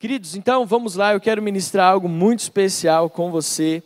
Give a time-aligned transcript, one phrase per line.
[0.00, 3.82] Queridos, então vamos lá, eu quero ministrar algo muito especial com você,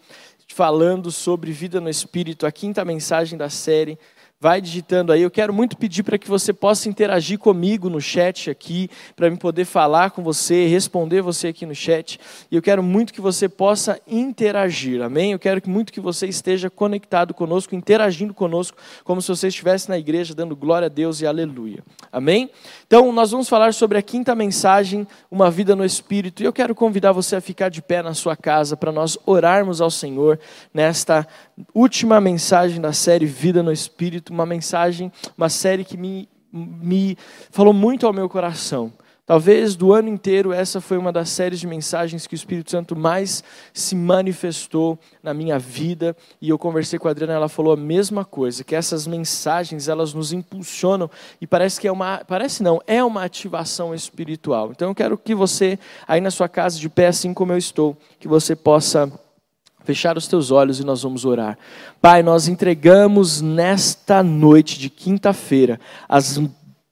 [0.47, 3.99] falando sobre vida no Espírito, a quinta mensagem da série
[4.43, 5.23] vai digitando aí.
[5.23, 9.37] Eu quero muito pedir para que você possa interagir comigo no chat aqui, para me
[9.37, 12.19] poder falar com você, responder você aqui no chat.
[12.51, 15.31] E eu quero muito que você possa interagir, amém?
[15.31, 19.97] Eu quero muito que você esteja conectado conosco, interagindo conosco, como se você estivesse na
[19.97, 22.51] igreja dando glória a Deus e aleluia, amém?
[22.85, 26.43] Então, nós vamos falar sobre a quinta mensagem, uma vida no Espírito.
[26.43, 29.81] E eu quero convidar você a ficar de pé na sua casa para nós orarmos
[29.81, 30.41] ao Senhor
[30.75, 31.25] nesta
[31.73, 37.17] última mensagem da série Vida no Espírito, uma mensagem, uma série que me, me
[37.51, 38.93] falou muito ao meu coração.
[39.25, 42.97] Talvez do ano inteiro essa foi uma das séries de mensagens que o Espírito Santo
[42.97, 43.43] mais
[43.73, 48.25] se manifestou na minha vida e eu conversei com a Adriana, ela falou a mesma
[48.25, 51.09] coisa, que essas mensagens elas nos impulsionam
[51.41, 54.73] e parece que é uma, parece não, é uma ativação espiritual.
[54.73, 57.97] Então eu quero que você aí na sua casa de pé assim como eu estou,
[58.19, 59.11] que você possa
[59.85, 61.59] fechar os teus olhos e nós vamos orar.
[62.01, 66.39] Pai, nós entregamos nesta noite de quinta-feira as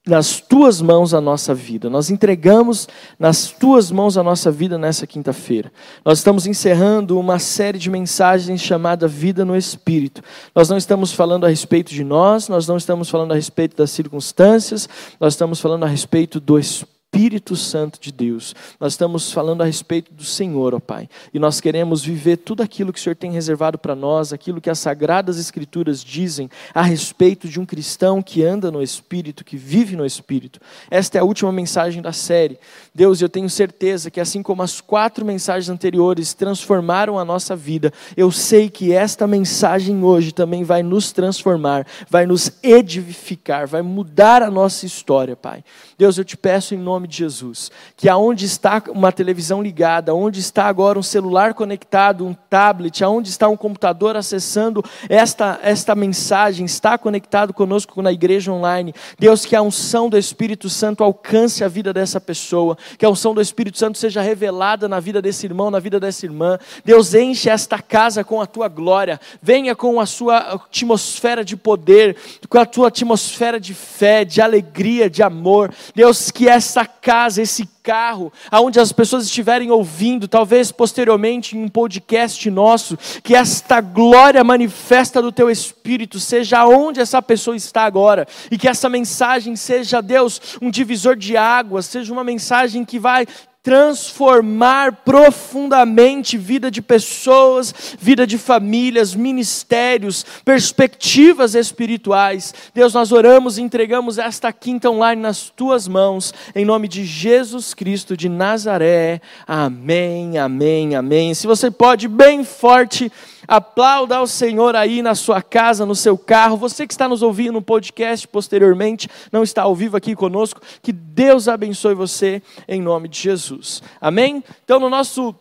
[0.06, 1.90] nas tuas mãos a nossa vida.
[1.90, 5.70] Nós entregamos nas tuas mãos a nossa vida nessa quinta-feira.
[6.04, 10.22] Nós estamos encerrando uma série de mensagens chamada Vida no Espírito.
[10.54, 13.90] Nós não estamos falando a respeito de nós, nós não estamos falando a respeito das
[13.90, 14.88] circunstâncias,
[15.20, 18.54] nós estamos falando a respeito do Espírito Espírito Santo de Deus.
[18.78, 21.08] Nós estamos falando a respeito do Senhor, ó Pai.
[21.34, 24.70] E nós queremos viver tudo aquilo que o Senhor tem reservado para nós, aquilo que
[24.70, 29.96] as sagradas escrituras dizem a respeito de um cristão que anda no Espírito, que vive
[29.96, 30.60] no Espírito.
[30.88, 32.58] Esta é a última mensagem da série.
[32.94, 37.92] Deus, eu tenho certeza que assim como as quatro mensagens anteriores transformaram a nossa vida,
[38.16, 44.42] eu sei que esta mensagem hoje também vai nos transformar, vai nos edificar, vai mudar
[44.42, 45.64] a nossa história, Pai.
[45.98, 50.40] Deus, eu te peço em nome de Jesus, que aonde está uma televisão ligada, onde
[50.40, 56.66] está agora um celular conectado, um tablet, aonde está um computador acessando esta, esta mensagem,
[56.66, 58.94] está conectado conosco na igreja online.
[59.18, 63.34] Deus, que a unção do Espírito Santo alcance a vida dessa pessoa, que a unção
[63.34, 66.58] do Espírito Santo seja revelada na vida desse irmão, na vida dessa irmã.
[66.84, 72.16] Deus, enche esta casa com a tua glória, venha com a sua atmosfera de poder,
[72.48, 75.72] com a tua atmosfera de fé, de alegria, de amor.
[75.94, 81.68] Deus, que essa casa, esse carro, aonde as pessoas estiverem ouvindo, talvez posteriormente em um
[81.68, 88.26] podcast nosso, que esta glória manifesta do teu espírito seja onde essa pessoa está agora,
[88.50, 93.26] e que essa mensagem seja, Deus, um divisor de águas, seja uma mensagem que vai
[93.62, 102.54] transformar profundamente vida de pessoas, vida de famílias, ministérios, perspectivas espirituais.
[102.74, 107.74] Deus, nós oramos e entregamos esta quinta online nas tuas mãos, em nome de Jesus
[107.74, 109.20] Cristo de Nazaré.
[109.46, 111.34] Amém, amém, amém.
[111.34, 113.12] Se você pode, bem forte.
[113.50, 116.56] Aplauda ao Senhor aí na sua casa, no seu carro.
[116.56, 120.92] Você que está nos ouvindo no podcast posteriormente, não está ao vivo aqui conosco, que
[120.92, 123.82] Deus abençoe você em nome de Jesus.
[124.00, 124.44] Amém?
[124.62, 125.34] Então, no nosso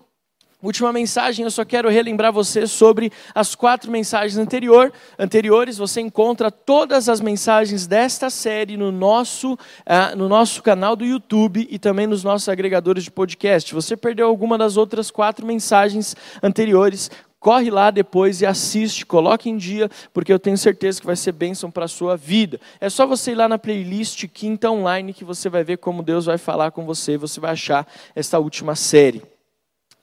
[0.62, 5.78] Última mensagem, eu só quero relembrar você sobre as quatro mensagens anterior, anteriores.
[5.78, 11.66] Você encontra todas as mensagens desta série no nosso, uh, no nosso canal do YouTube
[11.72, 13.74] e também nos nossos agregadores de podcast.
[13.74, 17.10] Você perdeu alguma das outras quatro mensagens anteriores,
[17.40, 21.32] corre lá depois e assiste, coloque em dia, porque eu tenho certeza que vai ser
[21.32, 22.60] bênção para a sua vida.
[22.80, 26.26] É só você ir lá na playlist Quinta Online que você vai ver como Deus
[26.26, 29.24] vai falar com você, você vai achar esta última série.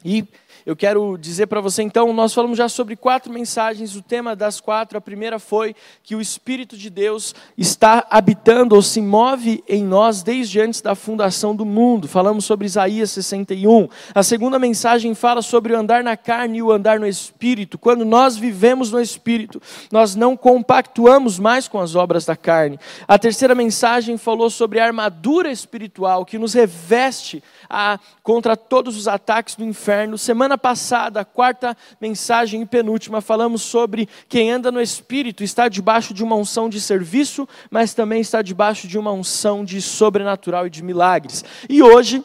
[0.04, 0.24] E
[0.66, 4.60] eu quero dizer para você então, nós falamos já sobre quatro mensagens, o tema das
[4.60, 9.84] quatro, a primeira foi que o Espírito de Deus está habitando ou se move em
[9.84, 12.08] nós desde antes da fundação do mundo.
[12.08, 13.88] Falamos sobre Isaías 61.
[14.12, 17.78] A segunda mensagem fala sobre o andar na carne e o andar no Espírito.
[17.78, 19.62] Quando nós vivemos no Espírito,
[19.92, 22.76] nós não compactuamos mais com as obras da carne.
[23.06, 29.08] A terceira mensagem falou sobre a armadura espiritual que nos reveste a, contra todos os
[29.08, 30.18] ataques do inferno.
[30.18, 36.14] Semana passada, a quarta mensagem e penúltima, falamos sobre quem anda no Espírito está debaixo
[36.14, 40.70] de uma unção de serviço, mas também está debaixo de uma unção de sobrenatural e
[40.70, 41.44] de milagres.
[41.68, 42.22] E hoje,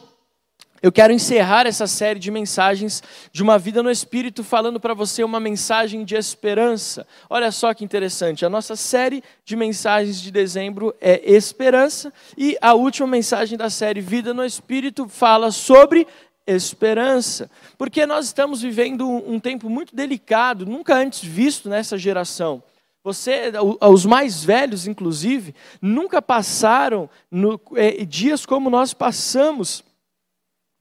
[0.82, 5.22] eu quero encerrar essa série de mensagens de uma vida no Espírito, falando para você
[5.22, 7.06] uma mensagem de esperança.
[7.30, 12.74] Olha só que interessante, a nossa série de mensagens de dezembro é esperança, e a
[12.74, 16.04] última mensagem da série Vida no Espírito fala sobre
[16.44, 22.60] esperança, porque nós estamos vivendo um tempo muito delicado, nunca antes visto nessa geração.
[23.04, 29.84] Você, os mais velhos, inclusive, nunca passaram no, é, dias como nós passamos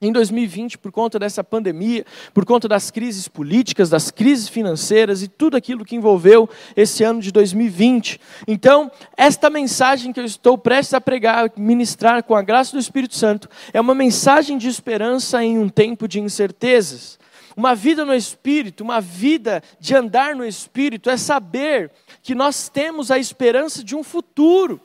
[0.01, 5.27] em 2020 por conta dessa pandemia, por conta das crises políticas, das crises financeiras e
[5.27, 8.19] tudo aquilo que envolveu esse ano de 2020.
[8.47, 13.15] Então, esta mensagem que eu estou prestes a pregar, ministrar com a graça do Espírito
[13.15, 17.19] Santo, é uma mensagem de esperança em um tempo de incertezas.
[17.55, 21.91] Uma vida no Espírito, uma vida de andar no Espírito, é saber
[22.23, 24.81] que nós temos a esperança de um futuro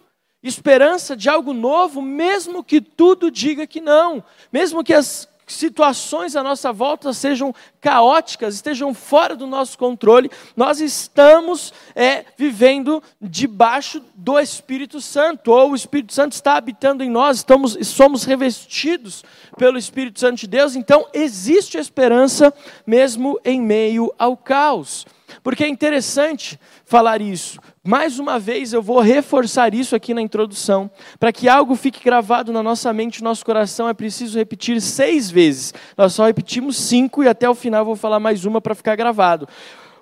[0.49, 4.23] esperança de algo novo, mesmo que tudo diga que não,
[4.53, 10.81] mesmo que as situações à nossa volta sejam caóticas, estejam fora do nosso controle, nós
[10.81, 17.39] estamos é, vivendo debaixo do Espírito Santo, ou o Espírito Santo está habitando em nós,
[17.39, 19.25] estamos, somos revestidos
[19.57, 22.53] pelo Espírito Santo de Deus, então existe esperança
[22.85, 25.07] mesmo em meio ao caos.
[25.43, 27.59] Porque é interessante falar isso.
[27.87, 30.91] Mais uma vez eu vou reforçar isso aqui na introdução.
[31.21, 35.31] Para que algo fique gravado na nossa mente, no nosso coração, é preciso repetir seis
[35.31, 35.73] vezes.
[35.97, 39.49] Nós só repetimos cinco e até o final vou falar mais uma para ficar gravado.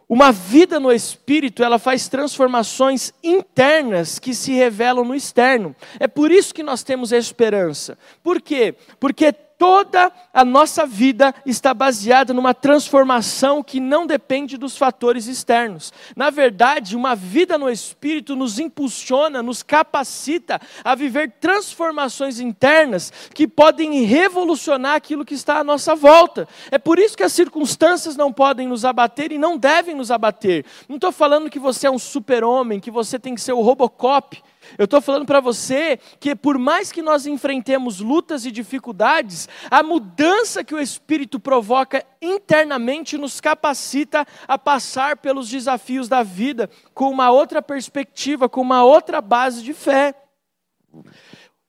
[0.08, 5.76] Uma vida no espírito, ela faz transformações internas que se revelam no externo.
[6.00, 7.98] É por isso que nós temos esperança.
[8.22, 8.74] Por quê?
[8.98, 15.92] Porque toda a nossa vida está baseada numa transformação que não depende dos fatores externos.
[16.16, 23.46] Na verdade, uma vida no Espírito nos impulsiona, nos capacita a viver transformações internas que
[23.46, 26.48] podem revolucionar aquilo que está à nossa volta.
[26.70, 30.64] É por isso que as circunstâncias não podem nos abater e não devem nos abater.
[30.88, 34.42] Não estou falando que você é um super-homem, que você tem que ser o Robocop.
[34.78, 39.82] Eu estou falando para você que, por mais que nós enfrentemos lutas e dificuldades, a
[39.82, 47.10] mudança que o Espírito provoca internamente nos capacita a passar pelos desafios da vida com
[47.10, 50.14] uma outra perspectiva, com uma outra base de fé.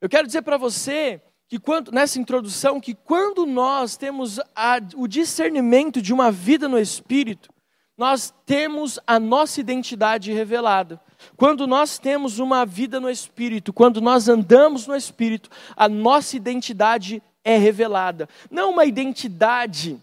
[0.01, 5.07] Eu quero dizer para você que quando, nessa introdução que quando nós temos a, o
[5.07, 7.50] discernimento de uma vida no Espírito,
[7.98, 11.00] nós temos a nossa identidade revelada.
[11.36, 17.22] Quando nós temos uma vida no Espírito, quando nós andamos no Espírito, a nossa identidade
[17.44, 18.27] é revelada.
[18.50, 19.98] Não uma identidade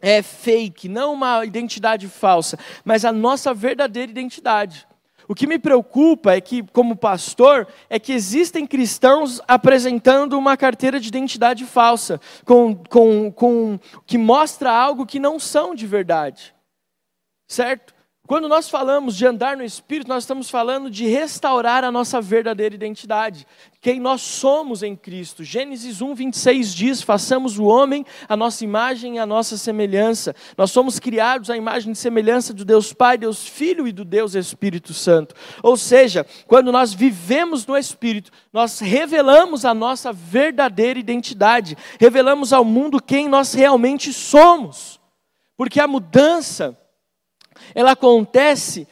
[0.00, 4.86] é fake, não uma identidade falsa, mas a nossa verdadeira identidade.
[5.26, 11.00] O que me preocupa é que, como pastor, é que existem cristãos apresentando uma carteira
[11.00, 16.54] de identidade falsa, com, com, com, que mostra algo que não são de verdade.
[17.48, 17.93] Certo?
[18.26, 22.74] Quando nós falamos de andar no Espírito, nós estamos falando de restaurar a nossa verdadeira
[22.74, 23.46] identidade,
[23.82, 25.44] quem nós somos em Cristo.
[25.44, 30.34] Gênesis 1, 26 diz: façamos o homem a nossa imagem e a nossa semelhança.
[30.56, 34.34] Nós somos criados à imagem e semelhança do Deus Pai, Deus Filho e do Deus
[34.34, 35.34] Espírito Santo.
[35.62, 42.64] Ou seja, quando nós vivemos no Espírito, nós revelamos a nossa verdadeira identidade, revelamos ao
[42.64, 44.98] mundo quem nós realmente somos,
[45.58, 46.74] porque a mudança
[47.74, 48.86] ela acontece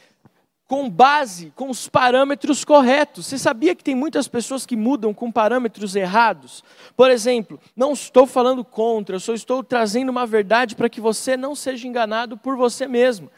[0.67, 3.27] com base, com os parâmetros corretos.
[3.27, 6.63] Você sabia que tem muitas pessoas que mudam com parâmetros errados?
[6.95, 11.37] Por exemplo, não estou falando contra, eu só estou trazendo uma verdade para que você
[11.37, 13.29] não seja enganado por você mesmo.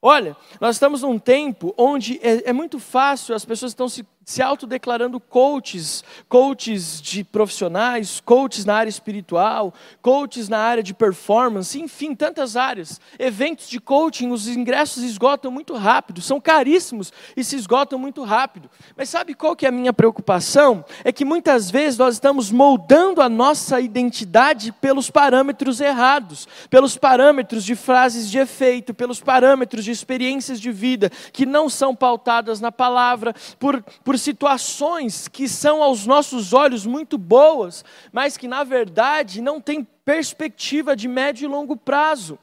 [0.00, 4.40] Olha, nós estamos num tempo onde é, é muito fácil, as pessoas estão se, se
[4.40, 12.14] autodeclarando coaches, coaches de profissionais, coaches na área espiritual, coaches na área de performance, enfim,
[12.14, 13.00] tantas áreas.
[13.18, 18.70] Eventos de coaching, os ingressos esgotam muito rápido, são caríssimos e se esgotam muito rápido.
[18.96, 20.84] Mas sabe qual que é a minha preocupação?
[21.04, 27.64] É que muitas vezes nós estamos moldando a nossa identidade pelos parâmetros errados, pelos parâmetros
[27.64, 32.72] de frases de efeito, pelos parâmetros de experiências de vida que não são pautadas na
[32.72, 39.40] palavra, por, por situações que são aos nossos olhos muito boas, mas que na verdade
[39.40, 42.38] não têm perspectiva de médio e longo prazo.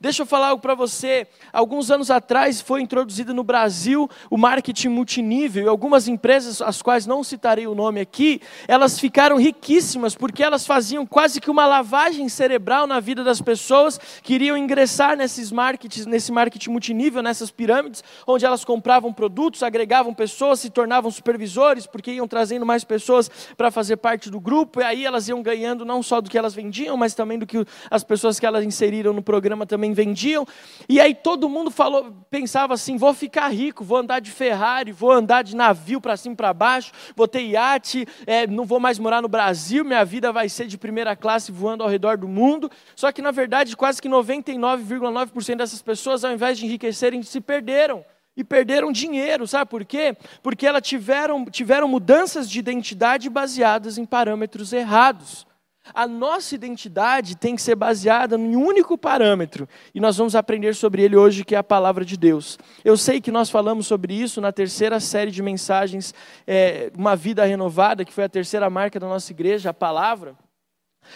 [0.00, 1.26] Deixa eu falar algo para você.
[1.52, 7.06] Alguns anos atrás foi introduzido no Brasil o marketing multinível e algumas empresas, as quais
[7.06, 12.28] não citarei o nome aqui, elas ficaram riquíssimas porque elas faziam quase que uma lavagem
[12.28, 18.04] cerebral na vida das pessoas que iriam ingressar nesses marketings, nesse marketing multinível, nessas pirâmides,
[18.26, 23.70] onde elas compravam produtos, agregavam pessoas, se tornavam supervisores porque iam trazendo mais pessoas para
[23.70, 26.96] fazer parte do grupo e aí elas iam ganhando não só do que elas vendiam,
[26.96, 30.44] mas também do que as pessoas que elas inseriram no programa também também vendiam.
[30.88, 35.12] E aí todo mundo falou, pensava assim: vou ficar rico, vou andar de Ferrari, vou
[35.12, 38.98] andar de navio para cima e para baixo, vou ter iate, é, não vou mais
[38.98, 42.70] morar no Brasil, minha vida vai ser de primeira classe voando ao redor do mundo.
[42.96, 48.04] Só que na verdade, quase que 99,9% dessas pessoas, ao invés de enriquecerem, se perderam
[48.36, 50.16] e perderam dinheiro, sabe por quê?
[50.42, 55.47] Porque elas tiveram, tiveram mudanças de identidade baseadas em parâmetros errados.
[55.94, 60.74] A nossa identidade tem que ser baseada em um único parâmetro, e nós vamos aprender
[60.74, 62.58] sobre ele hoje, que é a palavra de Deus.
[62.84, 66.14] Eu sei que nós falamos sobre isso na terceira série de mensagens,
[66.46, 70.34] é, Uma Vida Renovada, que foi a terceira marca da nossa igreja, a palavra.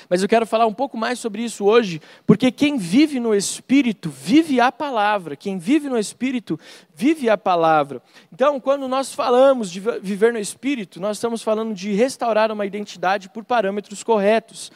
[0.08, 4.10] Mas eu quero falar um pouco mais sobre isso hoje, porque quem vive no Espírito
[4.10, 5.36] vive a palavra.
[5.36, 6.58] Quem vive no Espírito
[6.94, 8.02] vive a palavra.
[8.32, 13.28] Então, quando nós falamos de viver no Espírito, nós estamos falando de restaurar uma identidade
[13.28, 14.70] por parâmetros corretos.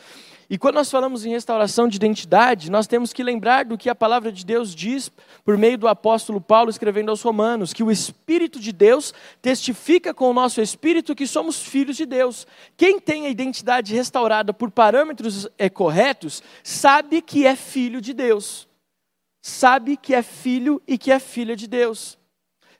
[0.48, 3.94] E quando nós falamos em restauração de identidade, nós temos que lembrar do que a
[3.94, 5.10] palavra de Deus diz
[5.44, 9.12] por meio do apóstolo Paulo escrevendo aos Romanos, que o Espírito de Deus
[9.42, 12.46] testifica com o nosso espírito que somos filhos de Deus.
[12.76, 18.68] Quem tem a identidade restaurada por parâmetros é, corretos, sabe que é filho de Deus.
[19.42, 22.16] Sabe que é filho e que é filha de Deus.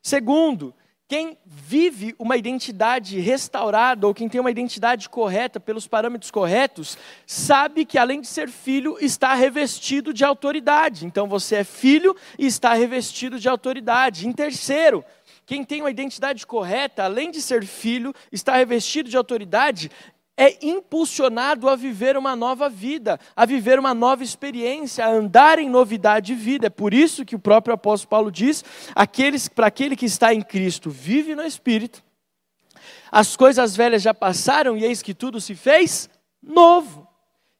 [0.00, 0.73] Segundo,
[1.08, 7.84] quem vive uma identidade restaurada ou quem tem uma identidade correta pelos parâmetros corretos, sabe
[7.84, 11.06] que além de ser filho, está revestido de autoridade.
[11.06, 14.26] Então você é filho e está revestido de autoridade.
[14.26, 15.04] Em terceiro,
[15.44, 19.92] quem tem uma identidade correta, além de ser filho, está revestido de autoridade,
[20.36, 25.70] é impulsionado a viver uma nova vida, a viver uma nova experiência, a andar em
[25.70, 26.66] novidade de vida.
[26.66, 28.64] É por isso que o próprio apóstolo Paulo diz:
[28.94, 32.04] aqueles, para aquele que está em Cristo, vive no Espírito,
[33.10, 36.10] as coisas velhas já passaram e eis que tudo se fez
[36.42, 37.08] novo.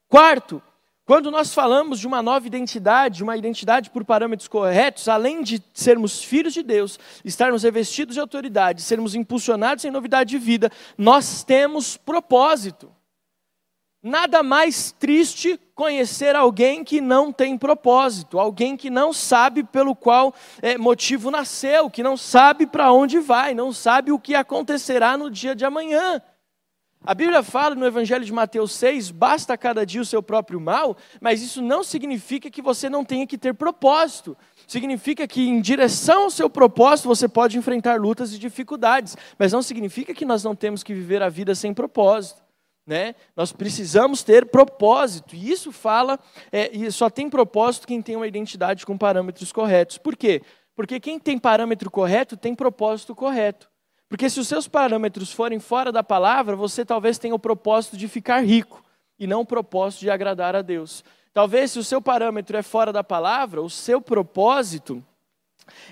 [0.07, 0.61] Quarto,
[1.07, 6.21] quando nós falamos de uma nova identidade, uma identidade por parâmetros corretos, além de sermos
[6.21, 11.95] filhos de Deus, estarmos revestidos de autoridade, sermos impulsionados em novidade de vida, nós temos
[11.95, 12.91] propósito.
[14.03, 20.35] Nada mais triste conhecer alguém que não tem propósito, alguém que não sabe pelo qual
[20.61, 25.31] é, motivo nasceu, que não sabe para onde vai, não sabe o que acontecerá no
[25.31, 26.21] dia de amanhã.
[27.07, 30.97] A Bíblia fala no Evangelho de Mateus 6: basta cada dia o seu próprio mal,
[31.21, 34.35] mas isso não significa que você não tenha que ter propósito.
[34.67, 39.61] Significa que, em direção ao seu propósito, você pode enfrentar lutas e dificuldades, mas não
[39.61, 42.43] significa que nós não temos que viver a vida sem propósito.
[42.85, 43.15] Né?
[43.37, 46.19] Nós precisamos ter propósito, e isso fala,
[46.51, 49.97] é, e só tem propósito quem tem uma identidade com parâmetros corretos.
[49.97, 50.41] Por quê?
[50.75, 53.69] Porque quem tem parâmetro correto tem propósito correto.
[54.09, 58.07] Porque se os seus parâmetros forem fora da palavra, você talvez tenha o propósito de
[58.07, 58.83] ficar rico
[59.19, 61.03] e não o propósito de agradar a Deus.
[61.33, 65.03] Talvez se o seu parâmetro é fora da palavra, o seu propósito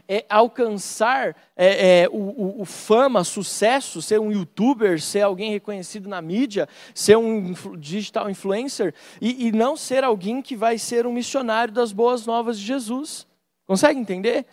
[0.08, 6.08] é alcançar é, é, o, o, o, fama, sucesso, ser um youtuber, ser alguém reconhecido
[6.08, 11.14] na mídia, ser um digital influencer e, e não ser alguém que vai ser um
[11.14, 13.28] missionário das boas novas de Jesus.
[13.66, 14.46] Consegue entender?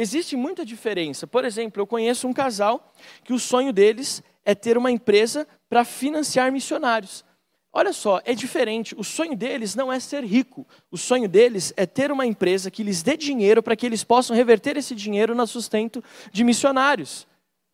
[0.00, 1.26] Existe muita diferença.
[1.26, 2.92] Por exemplo, eu conheço um casal
[3.24, 7.24] que o sonho deles é ter uma empresa para financiar missionários.
[7.72, 8.94] Olha só, é diferente.
[8.96, 10.64] O sonho deles não é ser rico.
[10.88, 14.36] O sonho deles é ter uma empresa que lhes dê dinheiro para que eles possam
[14.36, 17.26] reverter esse dinheiro no sustento de missionários.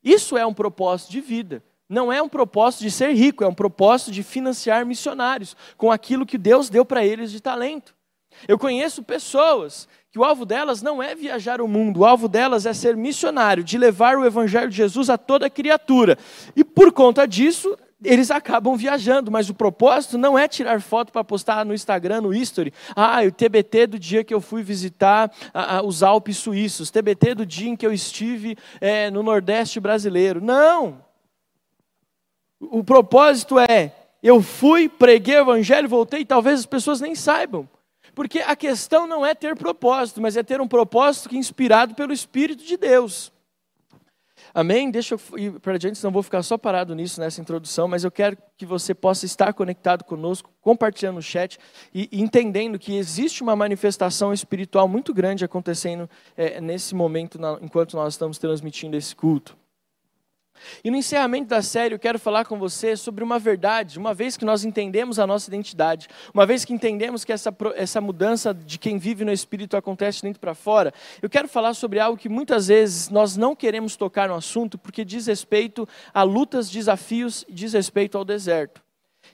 [0.03, 1.63] Isso é um propósito de vida.
[1.91, 6.25] Não é um propósito de ser rico, é um propósito de financiar missionários com aquilo
[6.25, 7.95] que Deus deu para eles de talento.
[8.49, 12.67] Eu conheço pessoas que o alvo delas não é viajar o mundo, o alvo delas
[12.67, 16.17] é ser missionário, de levar o evangelho de Jesus a toda criatura.
[16.55, 21.25] E por conta disso, eles acabam viajando, mas o propósito não é tirar foto para
[21.25, 22.73] postar no Instagram, no History.
[22.95, 25.33] Ah, o TBT do dia que eu fui visitar
[25.85, 30.41] os Alpes suíços, TBT do dia em que eu estive é, no Nordeste brasileiro.
[30.41, 31.05] Não!
[32.61, 33.93] O propósito é:
[34.23, 37.69] eu fui, preguei o Evangelho, voltei, talvez as pessoas nem saibam.
[38.15, 41.95] Porque a questão não é ter propósito, mas é ter um propósito que é inspirado
[41.95, 43.33] pelo Espírito de Deus.
[44.53, 44.89] Amém?
[44.89, 48.11] Deixa eu ir para adiante, senão vou ficar só parado nisso, nessa introdução, mas eu
[48.11, 51.59] quero que você possa estar conectado conosco, compartilhando o chat
[51.93, 57.97] e, entendendo que existe uma manifestação espiritual muito grande acontecendo é, nesse momento, na, enquanto
[57.97, 59.57] nós estamos transmitindo esse culto.
[60.83, 64.37] E no encerramento da série, eu quero falar com você sobre uma verdade, uma vez
[64.37, 68.79] que nós entendemos a nossa identidade, uma vez que entendemos que essa, essa mudança de
[68.79, 72.69] quem vive no Espírito acontece dentro para fora, eu quero falar sobre algo que muitas
[72.69, 78.17] vezes nós não queremos tocar no assunto, porque diz respeito a lutas, desafios, diz respeito
[78.17, 78.83] ao deserto.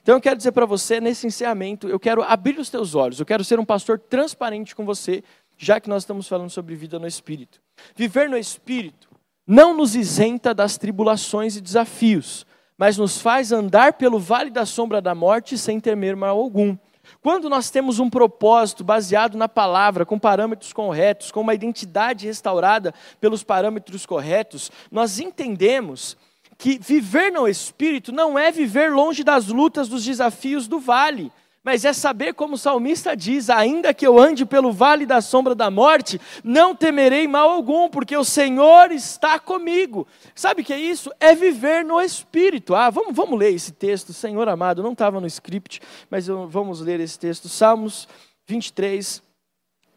[0.01, 3.25] Então eu quero dizer para você, nesse encerramento, eu quero abrir os teus olhos, eu
[3.25, 5.23] quero ser um pastor transparente com você,
[5.57, 7.61] já que nós estamos falando sobre vida no Espírito.
[7.95, 9.10] Viver no Espírito
[9.51, 12.45] não nos isenta das tribulações e desafios,
[12.77, 16.77] mas nos faz andar pelo vale da sombra da morte sem temer mal algum.
[17.21, 22.93] Quando nós temos um propósito baseado na palavra, com parâmetros corretos, com uma identidade restaurada
[23.19, 26.15] pelos parâmetros corretos, nós entendemos
[26.57, 31.29] que viver no Espírito não é viver longe das lutas, dos desafios do vale,
[31.63, 35.53] mas é saber como o salmista diz: ainda que eu ande pelo vale da sombra
[35.53, 40.07] da morte, não temerei mal algum, porque o Senhor está comigo.
[40.33, 41.11] Sabe o que é isso?
[41.19, 42.73] É viver no Espírito.
[42.73, 46.99] Ah, vamos, vamos ler esse texto, Senhor amado, não estava no script, mas vamos ler
[46.99, 47.47] esse texto.
[47.47, 48.07] Salmos
[48.47, 49.21] 23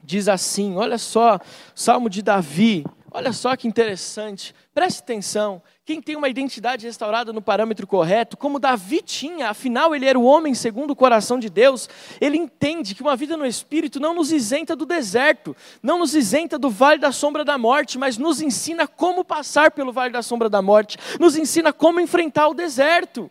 [0.02, 1.40] diz assim: olha só,
[1.74, 5.62] Salmo de Davi, olha só que interessante, preste atenção.
[5.84, 10.24] Quem tem uma identidade restaurada no parâmetro correto, como Davi tinha, afinal ele era o
[10.24, 11.88] homem segundo o coração de Deus,
[12.20, 16.58] ele entende que uma vida no Espírito não nos isenta do deserto, não nos isenta
[16.58, 20.50] do vale da sombra da morte, mas nos ensina como passar pelo vale da sombra
[20.50, 23.30] da morte, nos ensina como enfrentar o deserto.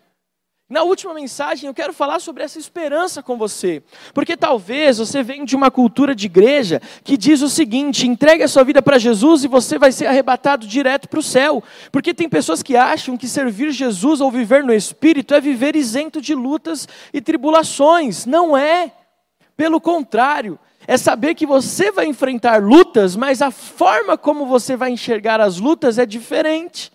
[0.73, 5.45] Na última mensagem eu quero falar sobre essa esperança com você, porque talvez você venha
[5.45, 9.43] de uma cultura de igreja que diz o seguinte: entregue a sua vida para Jesus
[9.43, 11.63] e você vai ser arrebatado direto para o céu.
[11.91, 16.19] Porque tem pessoas que acham que servir Jesus ou viver no Espírito é viver isento
[16.19, 18.25] de lutas e tribulações.
[18.25, 18.91] Não é.
[19.55, 24.89] Pelo contrário, é saber que você vai enfrentar lutas, mas a forma como você vai
[24.89, 26.91] enxergar as lutas é diferente.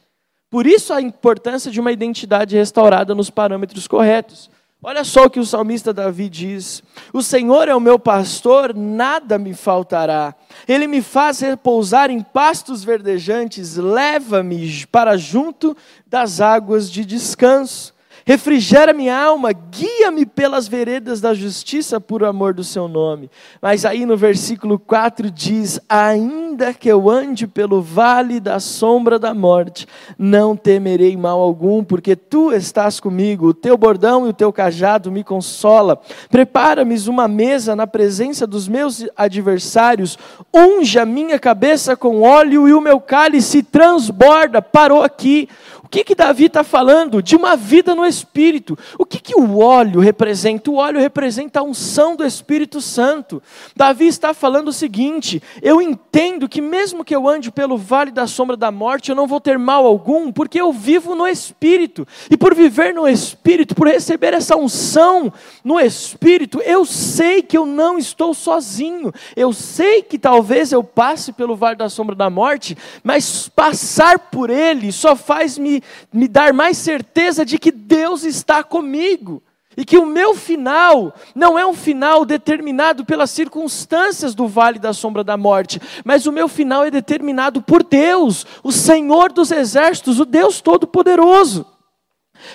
[0.51, 4.51] Por isso a importância de uma identidade restaurada nos parâmetros corretos.
[4.81, 9.37] Olha só o que o salmista Davi diz: O Senhor é o meu pastor, nada
[9.37, 10.35] me faltará.
[10.69, 15.77] Ele me faz repousar em pastos verdejantes, leva-me para junto
[16.07, 17.98] das águas de descanso
[18.29, 23.31] refrigera minha alma, guia-me pelas veredas da justiça por amor do seu nome.
[23.59, 29.33] Mas aí no versículo 4 diz: Ainda que eu ande pelo vale da sombra da
[29.33, 34.53] morte, não temerei mal algum, porque tu estás comigo, o teu bordão e o teu
[34.53, 35.99] cajado me consola.
[36.29, 40.19] Prepara-me uma mesa na presença dos meus adversários,
[40.53, 44.61] unge a minha cabeça com óleo e o meu cálice transborda.
[44.61, 45.49] Parou aqui.
[45.89, 47.23] O que, que Davi está falando?
[47.23, 48.79] De uma vida no Espírito.
[48.99, 50.71] O que, que o óleo representa?
[50.71, 53.43] O óleo representa a unção do Espírito Santo.
[53.75, 58.27] Davi está falando o seguinte: eu entendo que mesmo que eu ande pelo vale da
[58.27, 62.07] sombra da morte, eu não vou ter mal algum, porque eu vivo no Espírito.
[62.31, 65.33] E por viver no Espírito, por receber essa unção
[65.65, 69.11] no Espírito, eu sei que eu não estou sozinho.
[69.35, 74.51] Eu sei que talvez eu passe pelo vale da sombra da morte, mas passar por
[74.51, 75.78] ele só faz me
[76.13, 79.43] me, dar mais certeza de que Deus está comigo.
[79.77, 84.93] E que o meu final não é um final determinado pelas circunstâncias do vale da
[84.93, 90.19] sombra da morte, mas o meu final é determinado por Deus, o Senhor dos exércitos,
[90.19, 91.65] o Deus Todo-Poderoso.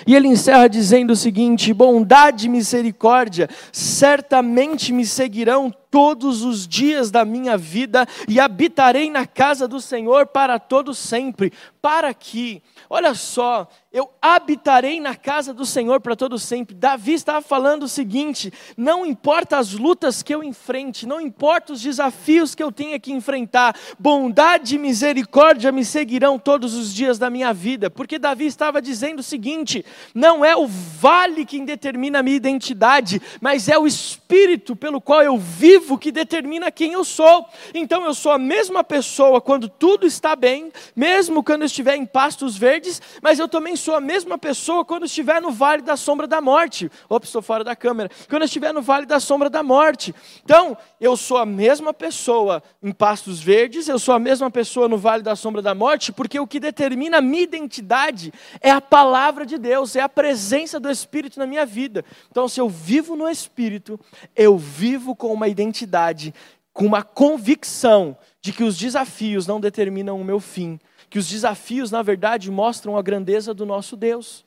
[0.06, 7.08] E ele encerra dizendo o seguinte: bondade e misericórdia certamente me seguirão todos os dias
[7.08, 11.52] da minha vida e habitarei na casa do Senhor para todo sempre.
[11.80, 16.74] Para que, olha só, eu habitarei na casa do Senhor para todo sempre.
[16.74, 21.80] Davi estava falando o seguinte: não importa as lutas que eu enfrente, não importa os
[21.80, 27.30] desafios que eu tenha que enfrentar, bondade e misericórdia me seguirão todos os dias da
[27.30, 27.88] minha vida.
[27.88, 33.22] Porque Davi estava dizendo o seguinte: não é o vale que determina a minha identidade,
[33.40, 37.46] mas é o espírito pelo qual eu vivo vivo que determina quem eu sou.
[37.74, 42.06] Então eu sou a mesma pessoa quando tudo está bem, mesmo quando eu estiver em
[42.06, 46.26] pastos verdes, mas eu também sou a mesma pessoa quando estiver no vale da sombra
[46.26, 46.90] da morte.
[47.08, 48.10] Ops, estou fora da câmera.
[48.28, 50.14] Quando eu estiver no vale da sombra da morte.
[50.42, 54.96] Então, eu sou a mesma pessoa em pastos verdes, eu sou a mesma pessoa no
[54.96, 59.44] vale da sombra da morte, porque o que determina a minha identidade é a palavra
[59.44, 62.04] de Deus, é a presença do Espírito na minha vida.
[62.30, 64.00] Então, se eu vivo no Espírito,
[64.34, 66.32] eu vivo com uma identidade identidade,
[66.72, 70.78] com uma convicção de que os desafios não determinam o meu fim,
[71.10, 74.44] que os desafios, na verdade, mostram a grandeza do nosso Deus.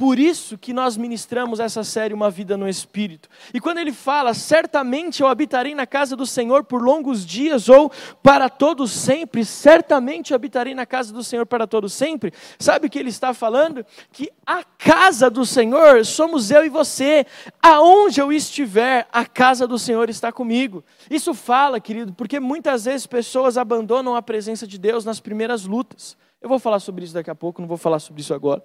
[0.00, 3.28] Por isso que nós ministramos essa série Uma Vida no Espírito.
[3.52, 7.92] E quando ele fala, certamente eu habitarei na casa do Senhor por longos dias ou
[8.22, 12.32] para todos sempre, certamente eu habitarei na casa do Senhor para todos sempre.
[12.58, 13.84] Sabe o que ele está falando?
[14.10, 17.26] Que a casa do Senhor somos eu e você.
[17.62, 20.82] Aonde eu estiver, a casa do Senhor está comigo.
[21.10, 26.16] Isso fala, querido, porque muitas vezes pessoas abandonam a presença de Deus nas primeiras lutas.
[26.40, 28.62] Eu vou falar sobre isso daqui a pouco, não vou falar sobre isso agora.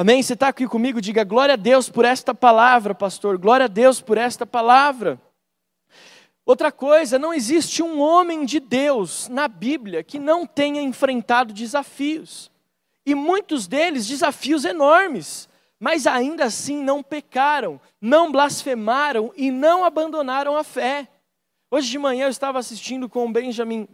[0.00, 0.22] Amém?
[0.22, 1.00] Você está aqui comigo?
[1.00, 3.36] Diga glória a Deus por esta palavra, pastor.
[3.36, 5.20] Glória a Deus por esta palavra.
[6.46, 12.48] Outra coisa, não existe um homem de Deus na Bíblia que não tenha enfrentado desafios.
[13.04, 15.48] E muitos deles desafios enormes,
[15.80, 21.08] mas ainda assim não pecaram, não blasfemaram e não abandonaram a fé.
[21.72, 23.88] Hoje de manhã eu estava assistindo com o Benjamin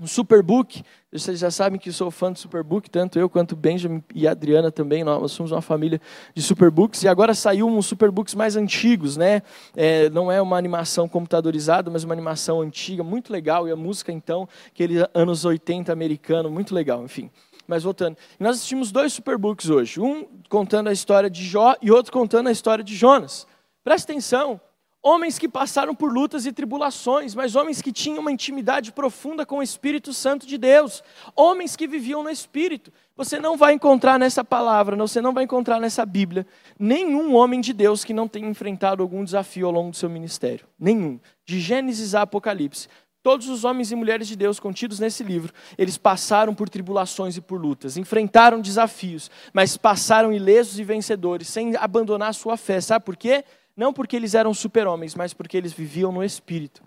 [0.00, 0.82] um Superbook.
[1.14, 5.04] Vocês já sabem que sou fã do Superbook, tanto eu quanto Benjamin e Adriana também.
[5.04, 6.00] Nós somos uma família
[6.34, 7.04] de Superbooks.
[7.04, 9.40] E agora saiu uns Superbooks mais antigos, né?
[9.76, 13.68] É, não é uma animação computadorizada, mas uma animação antiga, muito legal.
[13.68, 17.30] E a música, então, aquele anos 80 americano, muito legal, enfim.
[17.64, 18.16] Mas voltando.
[18.40, 20.00] Nós assistimos dois Superbooks hoje.
[20.00, 23.46] Um contando a história de Jó e outro contando a história de Jonas.
[23.84, 24.60] Presta atenção,
[25.06, 29.58] Homens que passaram por lutas e tribulações, mas homens que tinham uma intimidade profunda com
[29.58, 31.04] o Espírito Santo de Deus.
[31.36, 32.90] Homens que viviam no Espírito.
[33.14, 36.46] Você não vai encontrar nessa palavra, você não vai encontrar nessa Bíblia,
[36.78, 40.66] nenhum homem de Deus que não tenha enfrentado algum desafio ao longo do seu ministério.
[40.78, 41.20] Nenhum.
[41.44, 42.88] De Gênesis a Apocalipse.
[43.22, 47.42] Todos os homens e mulheres de Deus contidos nesse livro, eles passaram por tribulações e
[47.42, 52.80] por lutas, enfrentaram desafios, mas passaram ilesos e vencedores, sem abandonar a sua fé.
[52.80, 53.44] Sabe por quê?
[53.76, 56.82] Não porque eles eram super-homens, mas porque eles viviam no Espírito.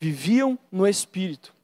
[0.00, 1.54] Viviam no Espírito.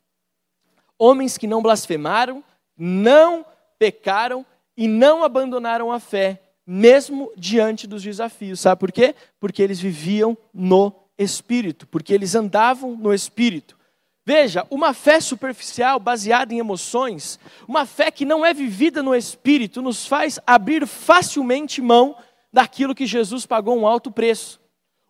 [0.99, 2.45] Homens que não blasfemaram,
[2.77, 3.45] não
[3.79, 8.61] pecaram e não abandonaram a fé, mesmo diante dos desafios.
[8.61, 9.15] Sabe por quê?
[9.41, 13.77] Porque eles viviam no Espírito, porque eles andavam no Espírito.
[14.25, 19.83] Veja, uma fé superficial baseada em emoções, uma fé que não é vivida no Espírito,
[19.83, 22.17] nos faz abrir facilmente mão
[22.53, 24.61] daquilo que Jesus pagou um alto preço.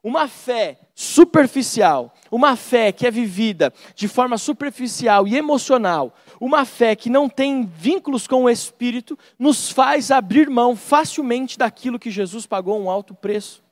[0.04, 6.96] Uma fé superficial, uma fé que é vivida de forma superficial e emocional, uma fé
[6.96, 12.46] que não tem vínculos com o Espírito, nos faz abrir mão facilmente daquilo que Jesus
[12.46, 13.62] pagou um alto preço.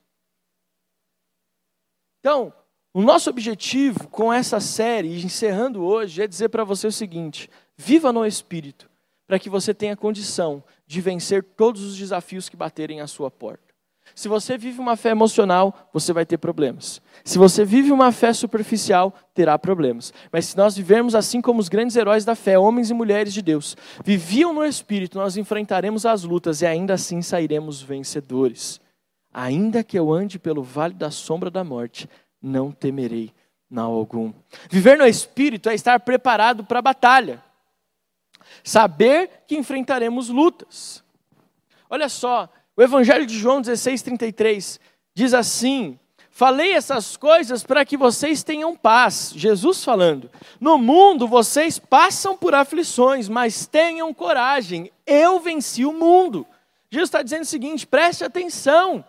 [2.21, 2.53] Então,
[2.93, 8.13] o nosso objetivo com essa série, encerrando hoje, é dizer para você o seguinte: viva
[8.13, 8.89] no Espírito,
[9.27, 13.71] para que você tenha condição de vencer todos os desafios que baterem à sua porta.
[14.13, 17.01] Se você vive uma fé emocional, você vai ter problemas.
[17.23, 20.13] Se você vive uma fé superficial, terá problemas.
[20.33, 23.41] Mas se nós vivermos assim como os grandes heróis da fé, homens e mulheres de
[23.41, 28.81] Deus, viviam no Espírito, nós enfrentaremos as lutas e ainda assim sairemos vencedores.
[29.33, 32.09] Ainda que eu ande pelo vale da sombra da morte,
[32.41, 33.31] não temerei
[33.69, 34.33] mal algum.
[34.69, 37.41] Viver no Espírito é estar preparado para a batalha.
[38.63, 41.03] Saber que enfrentaremos lutas.
[41.89, 44.79] Olha só, o Evangelho de João 16, 33
[45.13, 49.33] diz assim: Falei essas coisas para que vocês tenham paz.
[49.35, 56.47] Jesus falando: No mundo vocês passam por aflições, mas tenham coragem, eu venci o mundo.
[56.89, 59.03] Jesus está dizendo o seguinte: preste atenção.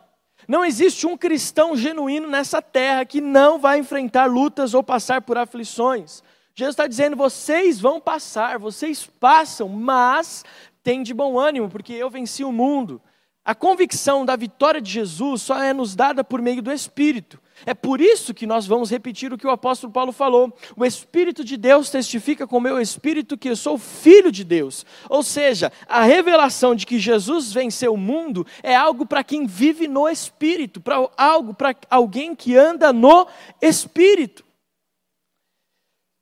[0.49, 5.39] Não existe um cristão genuíno nessa terra que não vai enfrentar lutas ou passar por
[5.39, 6.23] aflições.
[6.55, 10.45] Jesus está dizendo: vocês vão passar, vocês passam, mas
[10.83, 13.01] tem de bom ânimo, porque eu venci o mundo.
[13.45, 17.41] A convicção da vitória de Jesus só é nos dada por meio do Espírito.
[17.67, 20.57] É por isso que nós vamos repetir o que o apóstolo Paulo falou.
[20.77, 24.87] O Espírito de Deus testifica com o meu espírito que eu sou filho de Deus.
[25.09, 29.89] Ou seja, a revelação de que Jesus venceu o mundo é algo para quem vive
[29.89, 33.27] no Espírito, para algo para alguém que anda no
[33.61, 34.45] Espírito.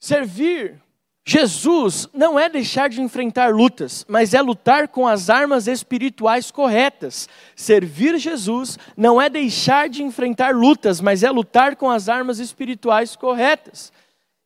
[0.00, 0.80] Servir
[1.26, 7.28] Jesus não é deixar de enfrentar lutas, mas é lutar com as armas espirituais corretas.
[7.54, 13.14] Servir Jesus não é deixar de enfrentar lutas, mas é lutar com as armas espirituais
[13.14, 13.92] corretas.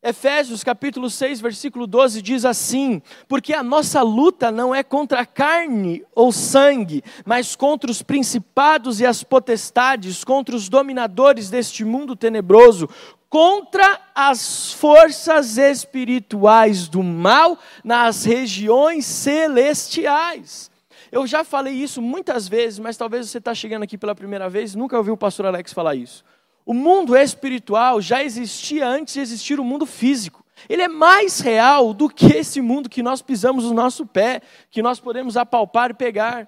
[0.02, 5.26] Efésios capítulo 6, versículo 12 diz assim: Porque a nossa luta não é contra a
[5.26, 12.14] carne ou sangue, mas contra os principados e as potestades, contra os dominadores deste mundo
[12.14, 12.86] tenebroso,
[13.35, 20.70] contra as forças espirituais do mal nas regiões celestiais.
[21.11, 24.77] Eu já falei isso muitas vezes, mas talvez você está chegando aqui pela primeira vez
[24.77, 26.25] nunca ouviu o pastor Alex falar isso.
[26.64, 30.44] O mundo espiritual já existia antes de existir o mundo físico.
[30.68, 34.81] Ele é mais real do que esse mundo que nós pisamos no nosso pé, que
[34.81, 36.47] nós podemos apalpar e pegar.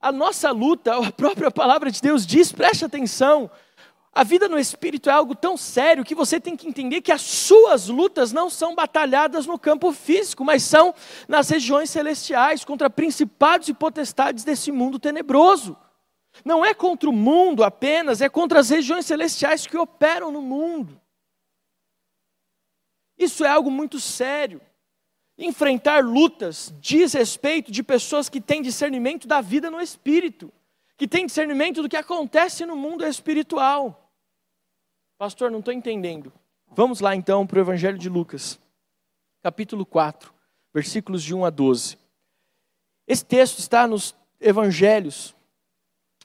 [0.00, 3.50] A nossa luta, a própria palavra de Deus diz, preste atenção,
[4.14, 7.22] a vida no espírito é algo tão sério que você tem que entender que as
[7.22, 10.94] suas lutas não são batalhadas no campo físico, mas são
[11.26, 15.74] nas regiões celestiais, contra principados e potestades desse mundo tenebroso.
[16.44, 21.00] Não é contra o mundo apenas, é contra as regiões celestiais que operam no mundo.
[23.16, 24.60] Isso é algo muito sério.
[25.38, 30.52] Enfrentar lutas diz respeito de pessoas que têm discernimento da vida no espírito,
[30.98, 34.01] que têm discernimento do que acontece no mundo espiritual.
[35.22, 36.32] Pastor, não estou entendendo.
[36.66, 38.58] Vamos lá então para o Evangelho de Lucas,
[39.40, 40.34] capítulo 4,
[40.74, 41.96] versículos de 1 a 12.
[43.06, 45.32] Esse texto está nos Evangelhos,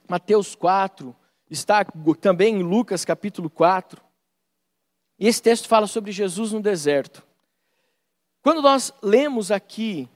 [0.08, 1.14] Mateus 4,
[1.48, 1.84] está
[2.20, 4.02] também em Lucas capítulo 4.
[5.16, 7.24] E esse texto fala sobre Jesus no deserto.
[8.42, 10.08] Quando nós lemos aqui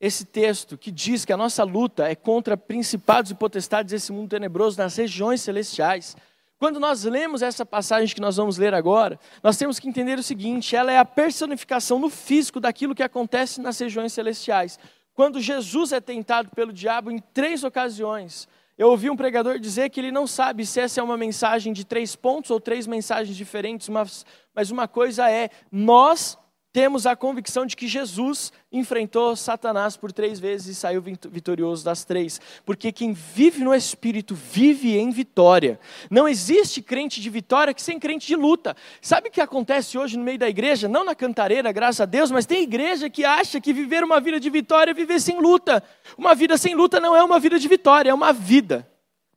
[0.00, 4.30] esse texto que diz que a nossa luta é contra principados e potestades desse mundo
[4.30, 6.16] tenebroso nas regiões celestiais,
[6.60, 10.22] quando nós lemos essa passagem que nós vamos ler agora, nós temos que entender o
[10.22, 14.78] seguinte: ela é a personificação no físico daquilo que acontece nas regiões celestiais.
[15.14, 18.46] Quando Jesus é tentado pelo diabo em três ocasiões,
[18.76, 21.82] eu ouvi um pregador dizer que ele não sabe se essa é uma mensagem de
[21.82, 26.36] três pontos ou três mensagens diferentes, mas, mas uma coisa é: nós
[26.72, 32.04] temos a convicção de que Jesus enfrentou Satanás por três vezes e saiu vitorioso das
[32.04, 32.40] três.
[32.64, 35.80] Porque quem vive no Espírito vive em vitória.
[36.08, 38.76] Não existe crente de vitória que sem crente de luta.
[39.02, 40.88] Sabe o que acontece hoje no meio da igreja?
[40.88, 44.38] Não na cantareira, graças a Deus, mas tem igreja que acha que viver uma vida
[44.38, 45.82] de vitória é viver sem luta.
[46.16, 48.88] Uma vida sem luta não é uma vida de vitória, é uma vida.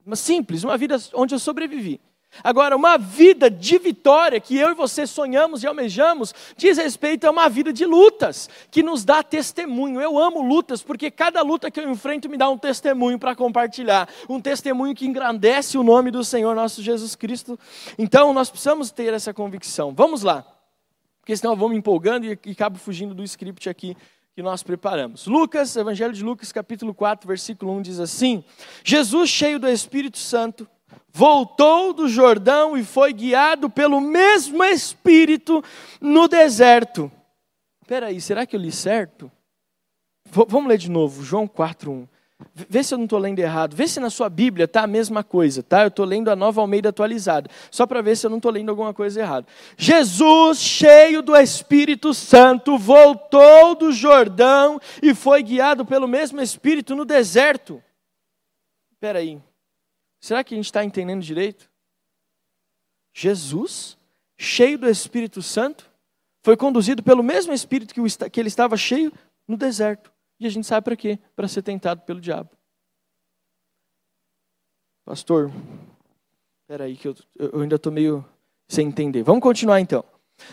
[0.05, 1.99] Uma simples, uma vida onde eu sobrevivi.
[2.41, 7.31] Agora, uma vida de vitória que eu e você sonhamos e almejamos, diz respeito a
[7.31, 10.01] uma vida de lutas, que nos dá testemunho.
[10.01, 14.09] Eu amo lutas, porque cada luta que eu enfrento me dá um testemunho para compartilhar,
[14.29, 17.59] um testemunho que engrandece o nome do Senhor nosso Jesus Cristo.
[17.97, 19.93] Então, nós precisamos ter essa convicção.
[19.93, 20.45] Vamos lá,
[21.19, 23.95] porque senão eu vou me empolgando e, acabo fugindo do script aqui
[24.35, 25.27] que nós preparamos.
[25.27, 28.43] Lucas, Evangelho de Lucas, capítulo 4, versículo 1 diz assim:
[28.83, 30.67] Jesus, cheio do Espírito Santo,
[31.11, 35.63] voltou do Jordão e foi guiado pelo mesmo Espírito
[36.01, 37.11] no deserto.
[37.81, 39.31] Espera aí, será que eu li certo?
[40.25, 42.07] V vamos ler de novo, João 4:1.
[42.53, 43.75] Vê se eu não estou lendo errado.
[43.75, 45.83] Vê se na sua Bíblia está a mesma coisa, tá?
[45.83, 47.49] Eu estou lendo a nova Almeida atualizada.
[47.71, 49.47] Só para ver se eu não estou lendo alguma coisa errada.
[49.77, 57.05] Jesus, cheio do Espírito Santo, voltou do Jordão e foi guiado pelo mesmo Espírito no
[57.05, 57.81] deserto.
[58.93, 59.39] Espera aí.
[60.23, 61.69] Será que a gente está entendendo direito?
[63.13, 63.97] Jesus,
[64.37, 65.91] cheio do Espírito Santo,
[66.41, 69.11] foi conduzido pelo mesmo Espírito que ele estava cheio
[69.45, 70.13] no deserto.
[70.39, 71.19] E a gente sabe para quê?
[71.35, 72.49] Para ser tentado pelo diabo.
[75.03, 75.51] Pastor,
[76.61, 78.25] espera aí que eu, eu ainda estou meio
[78.65, 79.23] sem entender.
[79.23, 80.05] Vamos continuar então.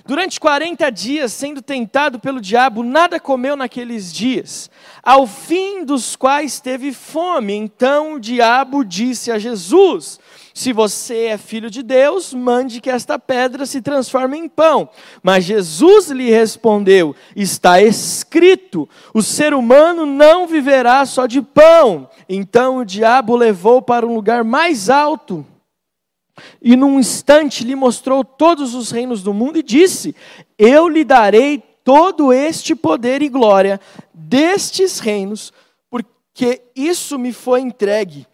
[0.06, 4.70] Durante 40 dias, sendo tentado pelo diabo, nada comeu naqueles dias,
[5.02, 7.54] ao fim dos quais teve fome.
[7.54, 10.18] Então o diabo disse a Jesus:
[10.54, 14.88] Se você é filho de Deus, mande que esta pedra se transforme em pão.
[15.22, 22.08] Mas Jesus lhe respondeu: Está escrito: o ser humano não viverá só de pão.
[22.28, 25.46] Então o diabo levou para um lugar mais alto
[26.60, 30.14] e num instante lhe mostrou todos os reinos do mundo e disse:
[30.58, 33.80] Eu lhe darei todo este poder e glória
[34.12, 35.52] destes reinos,
[35.88, 38.26] porque isso me foi entregue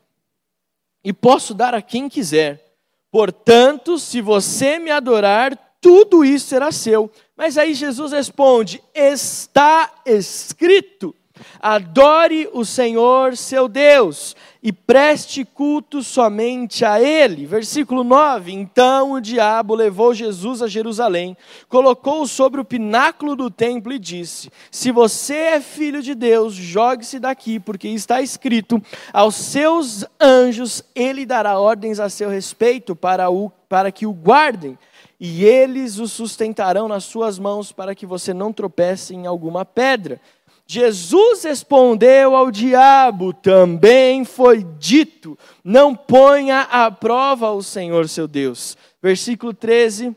[1.04, 2.62] e posso dar a quem quiser.
[3.10, 7.10] Portanto, se você me adorar, tudo isso será seu.
[7.36, 11.14] Mas aí Jesus responde: Está escrito.
[11.61, 17.46] Adore o Senhor seu Deus e preste culto somente a Ele.
[17.46, 21.37] Versículo 9: Então o diabo levou Jesus a Jerusalém,
[21.68, 27.18] colocou-o sobre o pináculo do templo e disse: Se você é filho de Deus, jogue-se
[27.18, 33.51] daqui, porque está escrito: Aos seus anjos ele dará ordens a seu respeito para, o,
[33.68, 34.79] para que o guardem
[35.18, 40.20] e eles o sustentarão nas suas mãos para que você não tropece em alguma pedra.
[40.66, 48.76] Jesus respondeu ao diabo: também foi dito, não ponha à prova o Senhor seu Deus.
[49.00, 50.14] Versículo 13,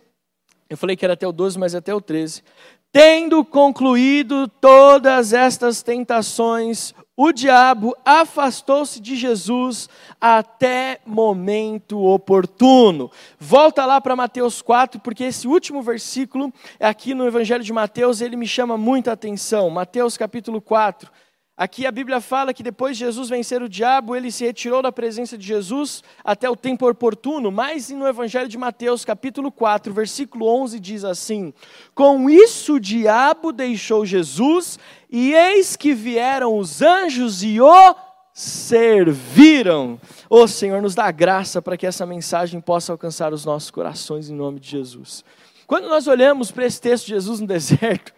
[0.70, 2.44] eu falei que era até o 12, mas é até o 13.
[2.92, 9.90] Tendo concluído todas estas tentações, o diabo afastou-se de Jesus
[10.22, 13.12] até momento oportuno.
[13.38, 18.38] Volta lá para Mateus 4, porque esse último versículo, aqui no Evangelho de Mateus, ele
[18.38, 19.70] me chama muita atenção.
[19.70, 21.12] Mateus capítulo 4.
[21.60, 24.94] Aqui a Bíblia fala que depois de Jesus vencer o diabo, ele se retirou da
[24.94, 30.48] presença de Jesus até o tempo oportuno, mas no Evangelho de Mateus, capítulo 4, versículo
[30.48, 31.54] 11, diz assim:
[31.94, 37.96] Com isso o diabo deixou Jesus, e eis que vieram os anjos e o
[38.34, 40.00] serviram.
[40.30, 44.30] Ô oh, Senhor, nos dá graça para que essa mensagem possa alcançar os nossos corações
[44.30, 45.26] em nome de Jesus.
[45.68, 48.14] Quando nós olhamos para esse texto de Jesus no deserto,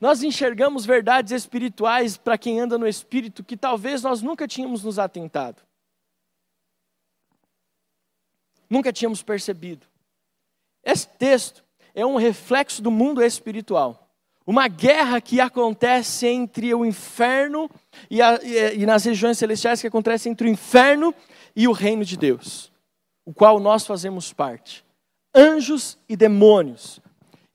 [0.00, 4.98] nós enxergamos verdades espirituais para quem anda no espírito que talvez nós nunca tínhamos nos
[4.98, 5.62] atentado.
[8.68, 9.86] Nunca tínhamos percebido.
[10.84, 14.08] Esse texto é um reflexo do mundo espiritual.
[14.46, 17.68] Uma guerra que acontece entre o inferno
[18.08, 21.12] e, a, e, e nas regiões celestiais que acontece entre o inferno
[21.54, 22.70] e o reino de Deus,
[23.24, 24.84] o qual nós fazemos parte.
[25.34, 27.00] Anjos e demônios,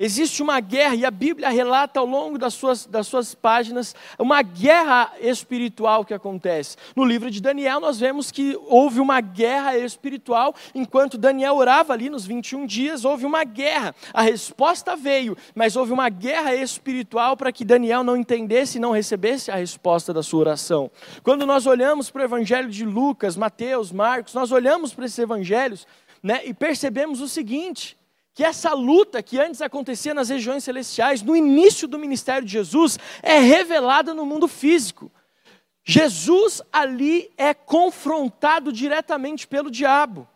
[0.03, 4.41] Existe uma guerra, e a Bíblia relata ao longo das suas, das suas páginas uma
[4.41, 6.75] guerra espiritual que acontece.
[6.95, 12.09] No livro de Daniel, nós vemos que houve uma guerra espiritual, enquanto Daniel orava ali
[12.09, 13.93] nos 21 dias, houve uma guerra.
[14.11, 18.93] A resposta veio, mas houve uma guerra espiritual para que Daniel não entendesse e não
[18.93, 20.89] recebesse a resposta da sua oração.
[21.21, 25.85] Quando nós olhamos para o evangelho de Lucas, Mateus, Marcos, nós olhamos para esses evangelhos
[26.23, 28.00] né, e percebemos o seguinte
[28.33, 32.97] que essa luta que antes acontecia nas regiões celestiais, no início do ministério de Jesus,
[33.21, 35.11] é revelada no mundo físico.
[35.83, 40.27] Jesus ali é confrontado diretamente pelo diabo.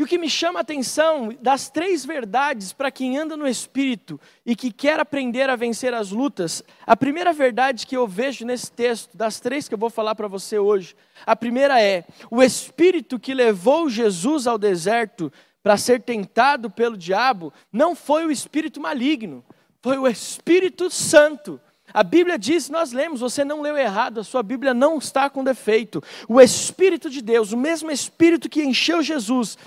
[0.00, 4.18] E o que me chama a atenção das três verdades para quem anda no espírito
[4.46, 8.72] e que quer aprender a vencer as lutas, a primeira verdade que eu vejo nesse
[8.72, 13.18] texto, das três que eu vou falar para você hoje, a primeira é: o espírito
[13.18, 15.30] que levou Jesus ao deserto
[15.62, 19.44] para ser tentado pelo diabo não foi o espírito maligno,
[19.82, 21.60] foi o Espírito Santo.
[21.92, 25.42] A Bíblia diz, nós lemos, você não leu errado, a sua Bíblia não está com
[25.42, 26.02] defeito.
[26.28, 29.58] O Espírito de Deus, o mesmo Espírito que encheu Jesus,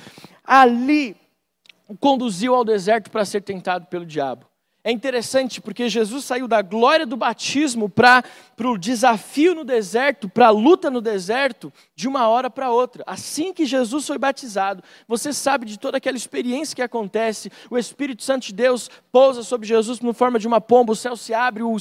[0.44, 1.18] ali
[1.88, 4.46] o conduziu ao deserto para ser tentado pelo diabo.
[4.86, 8.22] É interessante porque Jesus saiu da glória do batismo para
[8.62, 13.02] o desafio no deserto, para a luta no deserto, de uma hora para outra.
[13.08, 18.24] Assim que Jesus foi batizado, você sabe de toda aquela experiência que acontece, o Espírito
[18.24, 21.64] Santo de Deus pousa sobre Jesus na forma de uma pomba, o céu se abre,
[21.64, 21.78] o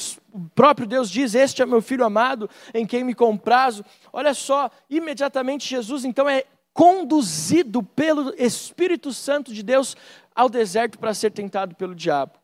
[0.55, 3.85] próprio Deus diz: Este é meu filho amado, em quem me comprazo.
[4.13, 9.97] Olha só, imediatamente Jesus então é conduzido pelo Espírito Santo de Deus
[10.33, 12.42] ao deserto para ser tentado pelo diabo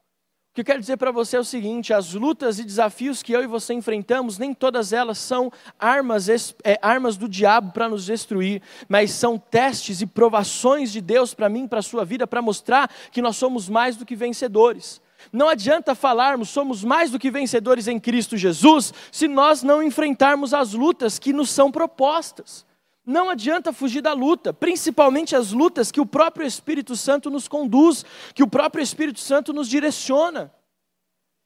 [0.59, 3.45] que eu quero dizer para você é o seguinte: as lutas e desafios que eu
[3.45, 6.29] e você enfrentamos, nem todas elas são armas,
[6.65, 11.49] é, armas do diabo para nos destruir, mas são testes e provações de Deus para
[11.49, 15.01] mim, para a sua vida, para mostrar que nós somos mais do que vencedores.
[15.33, 20.53] Não adianta falarmos somos mais do que vencedores em Cristo Jesus se nós não enfrentarmos
[20.53, 22.67] as lutas que nos são propostas.
[23.09, 28.05] Não adianta fugir da luta, principalmente as lutas que o próprio Espírito Santo nos conduz,
[28.35, 30.53] que o próprio Espírito Santo nos direciona.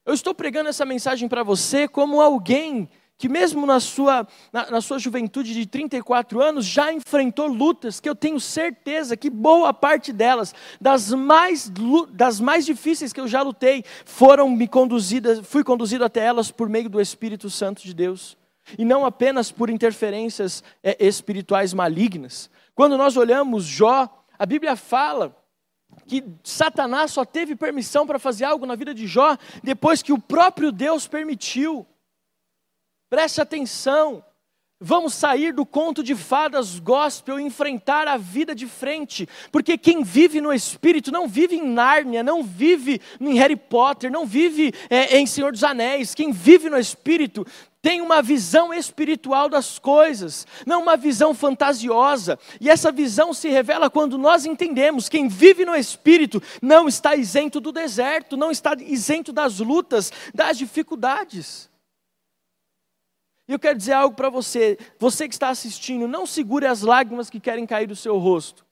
[0.05, 4.81] Eu estou pregando essa mensagem para você como alguém que, mesmo na sua, na, na,
[4.81, 10.11] sua juventude de 34 anos, já enfrentou lutas que eu tenho certeza que boa parte
[10.11, 11.71] delas, das mais,
[12.11, 16.67] das mais difíceis que eu já lutei, foram me conduzidas, fui conduzido até elas por
[16.67, 18.35] meio do Espírito Santo de Deus
[18.77, 22.49] e não apenas por interferências é, espirituais malignas.
[22.75, 25.35] Quando nós olhamos Jó, a Bíblia fala
[26.07, 30.19] que Satanás só teve permissão para fazer algo na vida de Jó depois que o
[30.19, 31.85] próprio Deus permitiu.
[33.09, 34.23] Preste atenção.
[34.85, 40.03] Vamos sair do conto de fadas gospel e enfrentar a vida de frente, porque quem
[40.03, 45.17] vive no Espírito não vive em Nárnia, não vive em Harry Potter, não vive é,
[45.17, 46.13] em Senhor dos Anéis.
[46.13, 47.47] Quem vive no Espírito
[47.83, 52.39] tem uma visão espiritual das coisas, não uma visão fantasiosa.
[52.61, 57.59] E essa visão se revela quando nós entendemos: quem vive no Espírito não está isento
[57.59, 61.69] do deserto, não está isento das lutas, das dificuldades.
[63.49, 67.29] E eu quero dizer algo para você, você que está assistindo, não segure as lágrimas
[67.29, 68.62] que querem cair do seu rosto.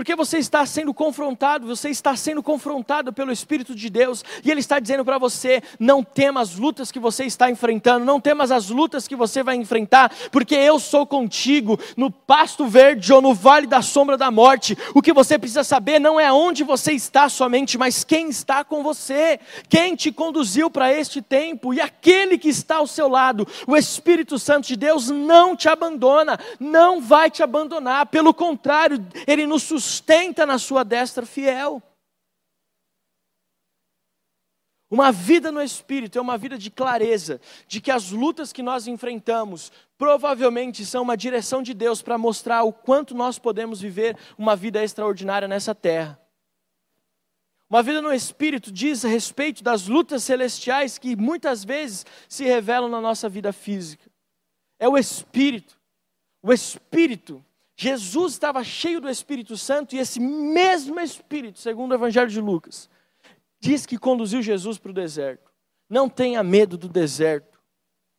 [0.00, 4.60] Porque você está sendo confrontado, você está sendo confrontado pelo Espírito de Deus, e Ele
[4.60, 8.70] está dizendo para você: não tema as lutas que você está enfrentando, não temas as
[8.70, 13.66] lutas que você vai enfrentar, porque eu sou contigo no pasto verde ou no vale
[13.66, 14.74] da sombra da morte.
[14.94, 18.82] O que você precisa saber não é onde você está somente, mas quem está com
[18.82, 23.76] você, quem te conduziu para este tempo, e aquele que está ao seu lado, o
[23.76, 29.64] Espírito Santo de Deus, não te abandona, não vai te abandonar, pelo contrário, Ele nos
[29.64, 31.82] sustenta sustenta na sua destra fiel.
[34.88, 38.88] Uma vida no Espírito é uma vida de clareza, de que as lutas que nós
[38.88, 44.56] enfrentamos provavelmente são uma direção de Deus para mostrar o quanto nós podemos viver uma
[44.56, 46.20] vida extraordinária nessa terra.
[47.68, 52.88] Uma vida no Espírito diz a respeito das lutas celestiais que muitas vezes se revelam
[52.88, 54.10] na nossa vida física.
[54.76, 55.78] É o Espírito.
[56.42, 57.44] O Espírito
[57.82, 62.90] Jesus estava cheio do Espírito Santo e esse mesmo Espírito, segundo o Evangelho de Lucas,
[63.58, 65.50] diz que conduziu Jesus para o deserto.
[65.88, 67.58] Não tenha medo do deserto.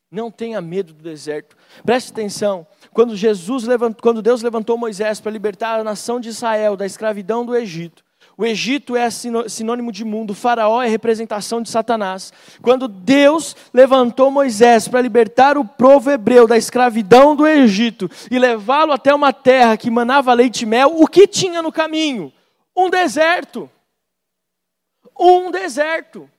[0.09, 1.55] Não tenha medo do deserto.
[1.85, 2.65] Preste atenção.
[2.91, 7.45] Quando Jesus levantou, quando Deus levantou Moisés para libertar a nação de Israel da escravidão
[7.45, 8.03] do Egito,
[8.37, 12.31] o Egito é sinônimo de mundo, o Faraó é representação de Satanás.
[12.61, 18.93] Quando Deus levantou Moisés para libertar o povo hebreu da escravidão do Egito e levá-lo
[18.93, 22.31] até uma terra que manava leite e mel, o que tinha no caminho?
[22.75, 23.69] Um deserto.
[25.19, 26.29] um deserto.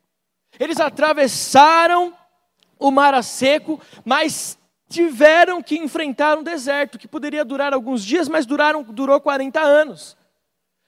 [0.58, 2.12] Eles atravessaram
[2.78, 8.28] o mar a seco, mas tiveram que enfrentar um deserto que poderia durar alguns dias,
[8.28, 10.16] mas duraram, durou 40 anos.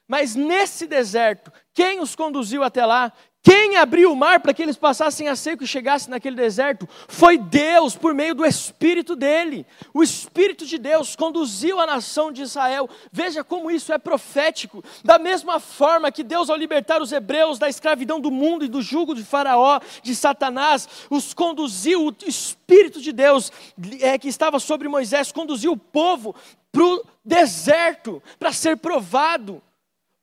[0.06, 3.12] Mas nesse deserto, quem os conduziu até lá?
[3.44, 6.88] Quem abriu o mar para que eles passassem a seco e chegassem naquele deserto?
[7.06, 9.66] Foi Deus, por meio do Espírito dele.
[9.92, 12.88] O Espírito de Deus conduziu a nação de Israel.
[13.12, 14.82] Veja como isso é profético.
[15.04, 18.80] Da mesma forma que Deus, ao libertar os hebreus da escravidão do mundo e do
[18.80, 23.52] jugo de Faraó, de Satanás, os conduziu, o Espírito de Deus
[24.00, 26.34] é, que estava sobre Moisés, conduziu o povo
[26.72, 29.62] para o deserto, para ser provado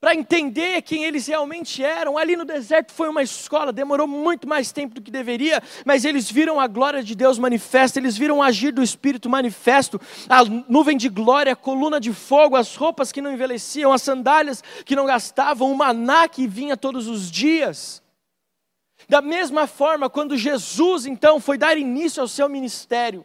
[0.02, 2.18] para entender quem eles realmente eram.
[2.18, 6.30] Ali no deserto foi uma escola, demorou muito mais tempo do que deveria, mas eles
[6.30, 10.97] viram a glória de Deus manifesta, eles viram o agir do Espírito manifesto, a nuvem
[10.97, 15.06] de glória, a coluna de fogo, as roupas que não envelheciam, as sandálias que não
[15.06, 18.02] gastavam, o maná que vinha todos os dias.
[19.08, 23.24] Da mesma forma, quando Jesus então foi dar início ao seu ministério,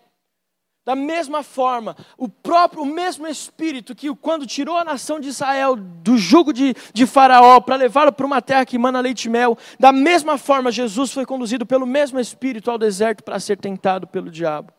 [0.87, 5.75] da mesma forma, o próprio, o mesmo Espírito que quando tirou a nação de Israel
[5.75, 9.59] do jugo de, de Faraó para levá-lo para uma terra que mana leite e mel,
[9.81, 14.31] da mesma forma Jesus foi conduzido pelo mesmo Espírito ao deserto para ser tentado pelo
[14.31, 14.73] diabo.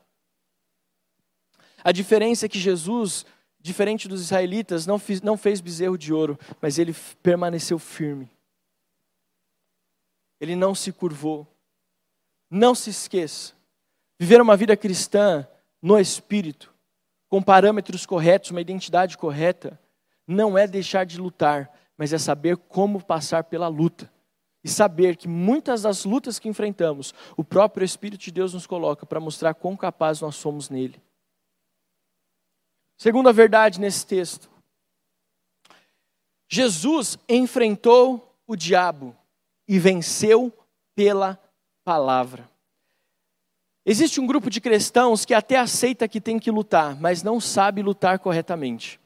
[1.84, 3.26] A diferença é que Jesus,
[3.60, 8.32] diferente dos israelitas, não, fiz, não fez bezerro de ouro, mas ele permaneceu firme.
[10.40, 11.46] Ele não se curvou.
[12.50, 13.54] Não se esqueça.
[14.18, 15.46] Viver uma vida cristã
[15.82, 16.74] no espírito,
[17.30, 19.80] com parâmetros corretos, uma identidade correta,
[20.26, 24.12] não é deixar de lutar, mas é saber como passar pela luta.
[24.64, 29.06] E saber que muitas das lutas que enfrentamos, o próprio Espírito de Deus nos coloca
[29.06, 31.02] para mostrar quão capazes nós somos nele.
[32.98, 34.50] Segunda verdade nesse texto.
[36.50, 39.16] Jesus enfrentou o diabo
[39.68, 40.52] e venceu
[40.96, 41.40] pela
[41.84, 42.50] palavra.
[43.90, 47.82] Existe um grupo de cristãos que até aceita que tem que lutar, mas não sabe
[47.82, 49.00] lutar corretamente.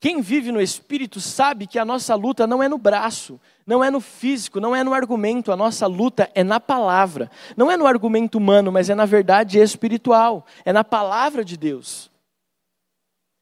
[0.00, 3.90] Quem vive no espírito sabe que a nossa luta não é no braço, não é
[3.90, 7.30] no físico, não é no argumento, a nossa luta é na palavra.
[7.58, 12.10] Não é no argumento humano, mas é na verdade espiritual, é na palavra de Deus.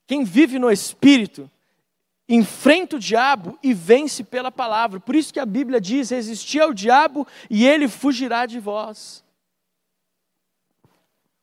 [0.08, 1.48] Quem vive no espírito
[2.28, 4.98] enfrenta o diabo e vence pela palavra.
[4.98, 9.22] Por isso que a Bíblia diz: resistir ao diabo e ele fugirá de vós.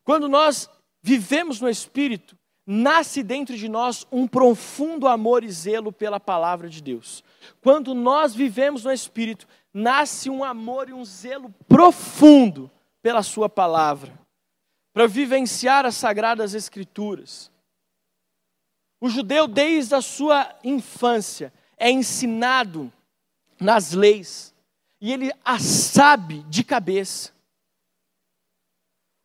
[0.07, 0.69] Quando nós
[1.01, 6.81] vivemos no Espírito, nasce dentro de nós um profundo amor e zelo pela palavra de
[6.81, 7.21] Deus.
[7.59, 14.17] Quando nós vivemos no Espírito, nasce um amor e um zelo profundo pela Sua palavra,
[14.93, 17.51] para vivenciar as sagradas Escrituras.
[19.01, 22.89] O judeu, desde a sua infância, é ensinado
[23.59, 24.55] nas leis,
[25.01, 27.35] e ele a sabe de cabeça.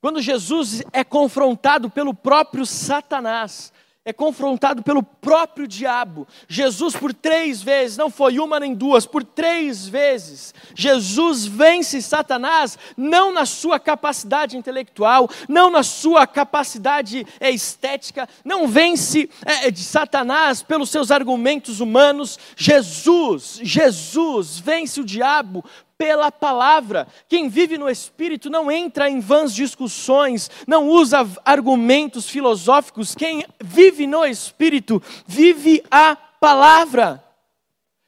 [0.03, 3.72] Quando Jesus é confrontado pelo próprio Satanás,
[4.05, 6.26] é confrontado pelo próprio diabo.
[6.48, 12.76] Jesus, por três vezes, não foi uma nem duas, por três vezes, Jesus vence Satanás,
[12.96, 19.84] não na sua capacidade intelectual, não na sua capacidade é, estética, não vence é, de
[19.84, 22.40] Satanás pelos seus argumentos humanos.
[22.57, 25.64] Jesus, Jesus vence o diabo
[26.03, 27.07] pela palavra.
[27.28, 33.14] Quem vive no Espírito não entra em vãs discussões, não usa argumentos filosóficos.
[33.14, 37.22] Quem vive no Espírito vive a palavra.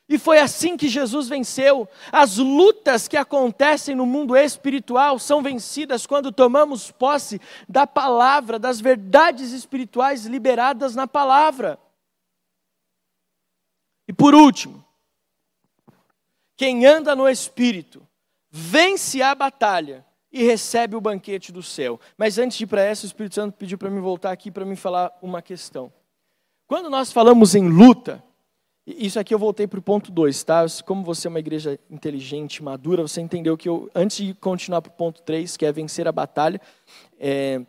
[0.09, 1.89] E foi assim que Jesus venceu.
[2.11, 8.81] As lutas que acontecem no mundo espiritual são vencidas quando tomamos posse da palavra, das
[8.81, 11.79] verdades espirituais liberadas na palavra.
[14.09, 14.85] E por último,
[16.57, 18.07] quem anda no Espírito
[18.51, 21.99] vence a batalha e recebe o banquete do céu.
[22.17, 24.65] Mas antes de ir para essa, o Espírito Santo pediu para me voltar aqui para
[24.65, 25.93] me falar uma questão.
[26.67, 28.23] Quando nós falamos em luta,
[28.87, 30.65] isso aqui eu voltei para o ponto 2, tá?
[30.85, 34.91] Como você é uma igreja inteligente, madura, você entendeu que eu, antes de continuar para
[34.91, 36.61] o ponto 3, que é vencer a batalha
[37.19, 37.61] é,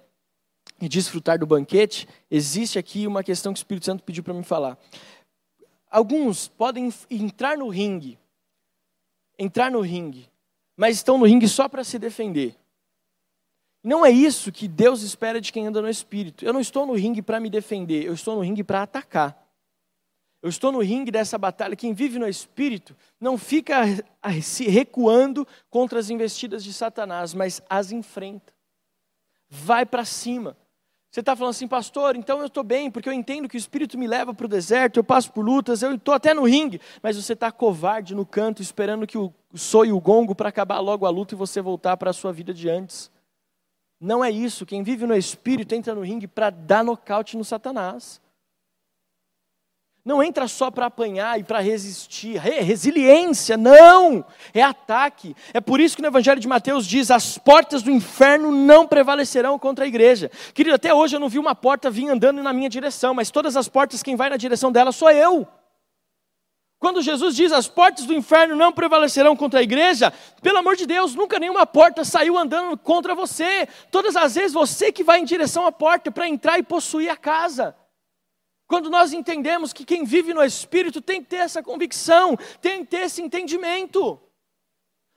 [0.81, 4.43] e desfrutar do banquete, existe aqui uma questão que o Espírito Santo pediu para me
[4.43, 4.77] falar.
[5.89, 8.17] Alguns podem entrar no ringue
[9.37, 10.29] entrar no ringue,
[10.75, 12.55] mas estão no ringue só para se defender.
[13.83, 16.43] Não é isso que Deus espera de quem anda no espírito.
[16.43, 19.45] Eu não estou no ringue para me defender, eu estou no ringue para atacar.
[20.41, 21.75] Eu estou no ringue dessa batalha.
[21.75, 23.81] Quem vive no espírito não fica
[24.43, 28.53] se recuando contra as investidas de Satanás, mas as enfrenta.
[29.49, 30.55] Vai para cima.
[31.15, 33.97] Você está falando assim, pastor, então eu estou bem, porque eu entendo que o Espírito
[33.97, 37.15] me leva para o deserto, eu passo por lutas, eu estou até no ringue, mas
[37.15, 41.09] você está covarde no canto, esperando que o soe o gongo para acabar logo a
[41.09, 43.09] luta e você voltar para a sua vida de antes.
[43.97, 44.65] Não é isso.
[44.65, 48.19] Quem vive no Espírito entra no ringue para dar nocaute no Satanás.
[50.05, 52.37] Não entra só para apanhar e para resistir.
[52.37, 54.23] Resiliência, não!
[54.53, 55.35] É ataque.
[55.51, 59.57] É por isso que no Evangelho de Mateus diz: as portas do inferno não prevalecerão
[59.57, 60.29] contra a igreja.
[60.53, 63.57] Querido, até hoje eu não vi uma porta vir andando na minha direção, mas todas
[63.57, 65.47] as portas, quem vai na direção dela sou eu.
[66.77, 70.85] Quando Jesus diz as portas do inferno não prevalecerão contra a igreja, pelo amor de
[70.85, 73.67] Deus, nunca nenhuma porta saiu andando contra você.
[73.89, 77.17] Todas as vezes você que vai em direção à porta para entrar e possuir a
[77.17, 77.75] casa.
[78.67, 82.91] Quando nós entendemos que quem vive no Espírito tem que ter essa convicção, tem que
[82.91, 84.19] ter esse entendimento.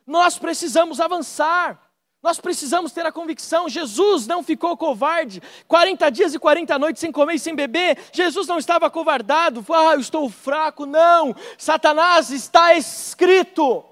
[0.07, 1.89] Nós precisamos avançar.
[2.23, 7.13] Nós precisamos ter a convicção: Jesus não ficou covarde, 40 dias e 40 noites sem
[7.13, 7.97] comer e sem beber.
[8.13, 10.85] Jesus não estava covardado, ah, eu estou fraco.
[10.85, 13.85] Não, Satanás está escrito.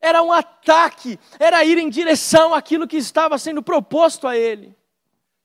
[0.00, 4.76] Era um ataque, era ir em direção àquilo que estava sendo proposto a ele.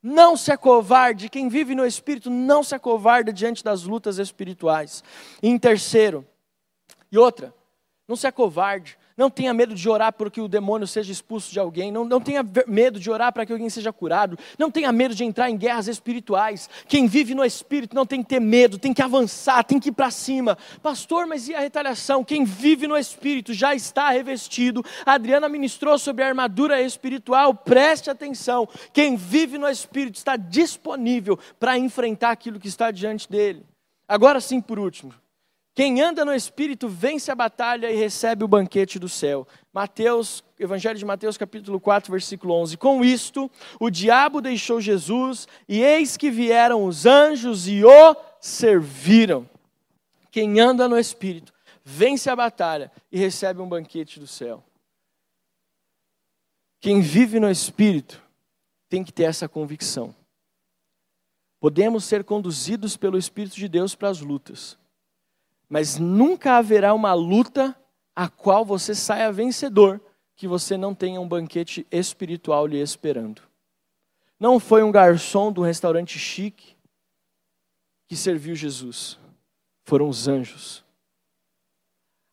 [0.09, 5.03] Não se acovarde, quem vive no Espírito não se acovarda diante das lutas espirituais.
[5.43, 6.25] E em terceiro,
[7.11, 7.53] e outra,
[8.07, 11.59] não se acovarde, não tenha medo de orar para que o demônio seja expulso de
[11.59, 11.91] alguém.
[11.91, 14.37] Não, não tenha medo de orar para que alguém seja curado.
[14.59, 16.69] Não tenha medo de entrar em guerras espirituais.
[16.87, 19.93] Quem vive no Espírito não tem que ter medo, tem que avançar, tem que ir
[19.93, 20.55] para cima.
[20.83, 22.23] Pastor, mas e a retaliação?
[22.23, 24.85] Quem vive no Espírito já está revestido.
[25.03, 27.55] A Adriana ministrou sobre a armadura espiritual.
[27.55, 28.69] Preste atenção.
[28.93, 33.65] Quem vive no Espírito está disponível para enfrentar aquilo que está diante dele.
[34.07, 35.13] Agora sim, por último,
[35.77, 39.47] quem anda no Espírito vence a batalha e recebe o banquete do céu.
[39.71, 42.77] Mateus, Evangelho de Mateus, capítulo 4, versículo 11.
[42.77, 43.47] Com isto,
[43.79, 49.47] o diabo deixou Jesus, e eis que vieram os anjos e o serviram.
[50.31, 51.53] Quem anda no Espírito
[51.83, 54.63] vence a batalha e recebe um banquete do céu.
[56.79, 58.19] Quem vive no Espírito
[58.89, 60.15] tem que ter essa convicção.
[61.59, 64.75] Podemos ser conduzidos pelo Espírito de Deus para as lutas
[65.69, 67.75] mas nunca haverá uma luta
[68.15, 70.01] a qual você saia vencedor
[70.35, 73.41] que você não tenha um banquete espiritual lhe esperando.
[74.39, 76.75] Não foi um garçom de um restaurante chique
[78.07, 79.19] que serviu Jesus,
[79.83, 80.85] foram os anjos.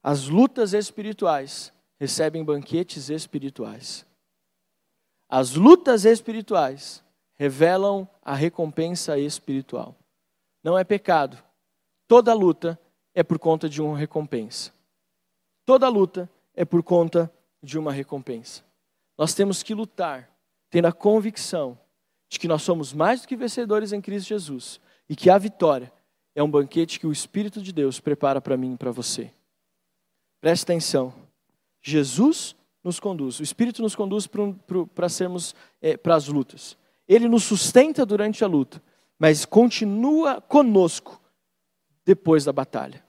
[0.02, 4.06] As lutas espirituais recebem banquetes espirituais.
[5.28, 7.02] As lutas espirituais
[7.34, 9.96] revelam a recompensa espiritual.
[10.62, 11.42] Não é pecado.
[12.06, 12.78] Toda luta
[13.14, 14.72] é por conta de uma recompensa.
[15.64, 18.62] Toda luta é por conta de uma recompensa.
[19.16, 20.28] Nós temos que lutar,
[20.68, 21.78] tendo a convicção
[22.28, 25.92] de que nós somos mais do que vencedores em Cristo Jesus e que a vitória
[26.34, 29.30] é um banquete que o Espírito de Deus prepara para mim e para você.
[30.40, 31.14] Preste atenção.
[31.80, 34.28] Jesus nos conduz, o Espírito nos conduz
[34.94, 36.76] para sermos é, para as lutas.
[37.06, 38.82] Ele nos sustenta durante a luta,
[39.18, 41.20] mas continua conosco
[42.04, 43.03] depois da batalha.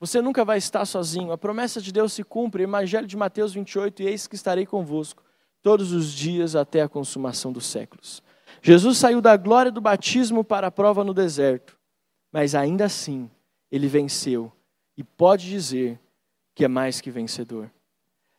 [0.00, 1.30] Você nunca vai estar sozinho.
[1.30, 2.62] A promessa de Deus se cumpre.
[2.62, 5.22] Evangelho de Mateus 28, e eis que estarei convosco
[5.62, 8.22] todos os dias até a consumação dos séculos.
[8.62, 11.78] Jesus saiu da glória do batismo para a prova no deserto,
[12.32, 13.30] mas ainda assim
[13.70, 14.50] ele venceu
[14.96, 16.00] e pode dizer
[16.54, 17.70] que é mais que vencedor.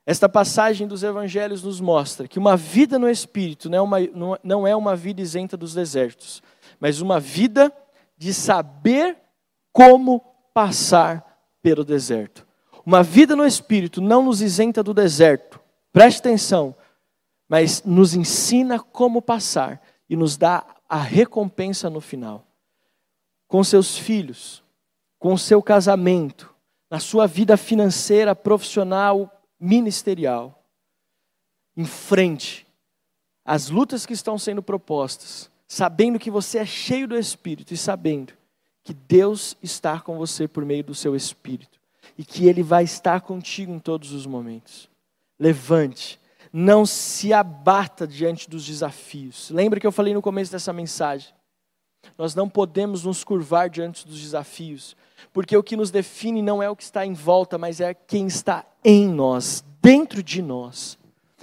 [0.05, 4.67] Esta passagem dos evangelhos nos mostra que uma vida no Espírito não é uma, não
[4.67, 6.41] é uma vida isenta dos desertos,
[6.79, 7.71] mas uma vida
[8.17, 9.17] de saber
[9.71, 10.19] como
[10.53, 11.30] passar
[11.61, 12.45] pelo deserto.
[12.85, 15.59] Uma vida no Espírito não nos isenta do deserto,
[15.91, 16.75] preste atenção,
[17.47, 22.45] mas nos ensina como passar e nos dá a recompensa no final.
[23.47, 24.63] Com seus filhos,
[25.19, 26.53] com seu casamento,
[26.89, 30.63] na sua vida financeira, profissional, ministerial.
[31.77, 32.65] Enfrente
[33.43, 38.33] as lutas que estão sendo propostas, sabendo que você é cheio do Espírito e sabendo
[38.83, 41.79] que Deus está com você por meio do seu Espírito
[42.17, 44.89] e que Ele vai estar contigo em todos os momentos.
[45.39, 46.19] Levante,
[46.51, 49.49] não se abata diante dos desafios.
[49.49, 51.33] Lembra que eu falei no começo dessa mensagem?
[52.17, 54.95] Nós não podemos nos curvar diante dos desafios,
[55.31, 58.27] porque o que nos define não é o que está em volta, mas é quem
[58.27, 60.97] está em nós, dentro de nós.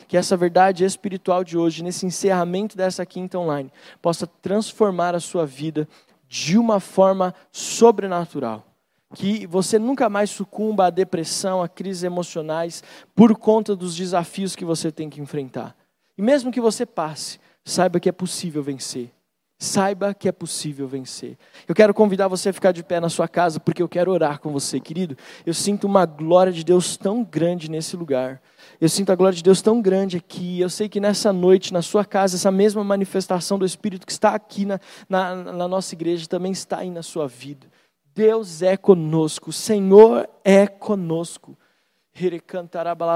[0.07, 3.71] Que essa verdade espiritual de hoje, nesse encerramento dessa quinta online,
[4.01, 5.89] possa transformar a sua vida
[6.29, 8.65] de uma forma sobrenatural.
[9.15, 12.83] Que você nunca mais sucumba à depressão, a crises emocionais,
[13.15, 15.75] por conta dos desafios que você tem que enfrentar.
[16.17, 19.11] E mesmo que você passe, saiba que é possível vencer.
[19.61, 21.37] Saiba que é possível vencer.
[21.67, 24.39] Eu quero convidar você a ficar de pé na sua casa, porque eu quero orar
[24.39, 25.17] com você, querido.
[25.45, 28.41] Eu sinto uma glória de Deus tão grande nesse lugar.
[28.81, 30.61] Eu sinto a glória de Deus tão grande aqui.
[30.61, 34.33] Eu sei que nessa noite, na sua casa, essa mesma manifestação do Espírito que está
[34.33, 34.79] aqui na,
[35.09, 37.67] na, na nossa igreja também está aí na sua vida.
[38.15, 41.59] Deus é conosco, o Senhor é conosco.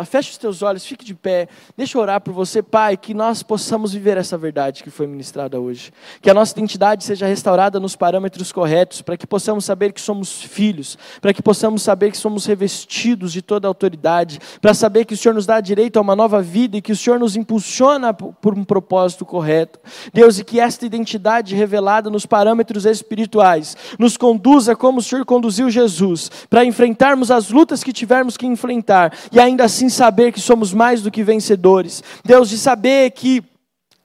[0.07, 1.48] Feche os teus olhos, fique de pé.
[1.76, 5.59] Deixa eu orar por você, Pai, que nós possamos viver essa verdade que foi ministrada
[5.59, 5.92] hoje.
[6.20, 10.42] Que a nossa identidade seja restaurada nos parâmetros corretos, para que possamos saber que somos
[10.42, 15.16] filhos, para que possamos saber que somos revestidos de toda autoridade, para saber que o
[15.16, 18.57] Senhor nos dá direito a uma nova vida e que o Senhor nos impulsiona por
[18.57, 19.80] um propósito correto.
[20.12, 25.68] Deus, e que esta identidade revelada nos parâmetros espirituais nos conduza como o Senhor conduziu
[25.68, 28.91] Jesus, para enfrentarmos as lutas que tivermos que enfrentar
[29.30, 32.03] e ainda assim saber que somos mais do que vencedores.
[32.24, 33.43] Deus, de saber que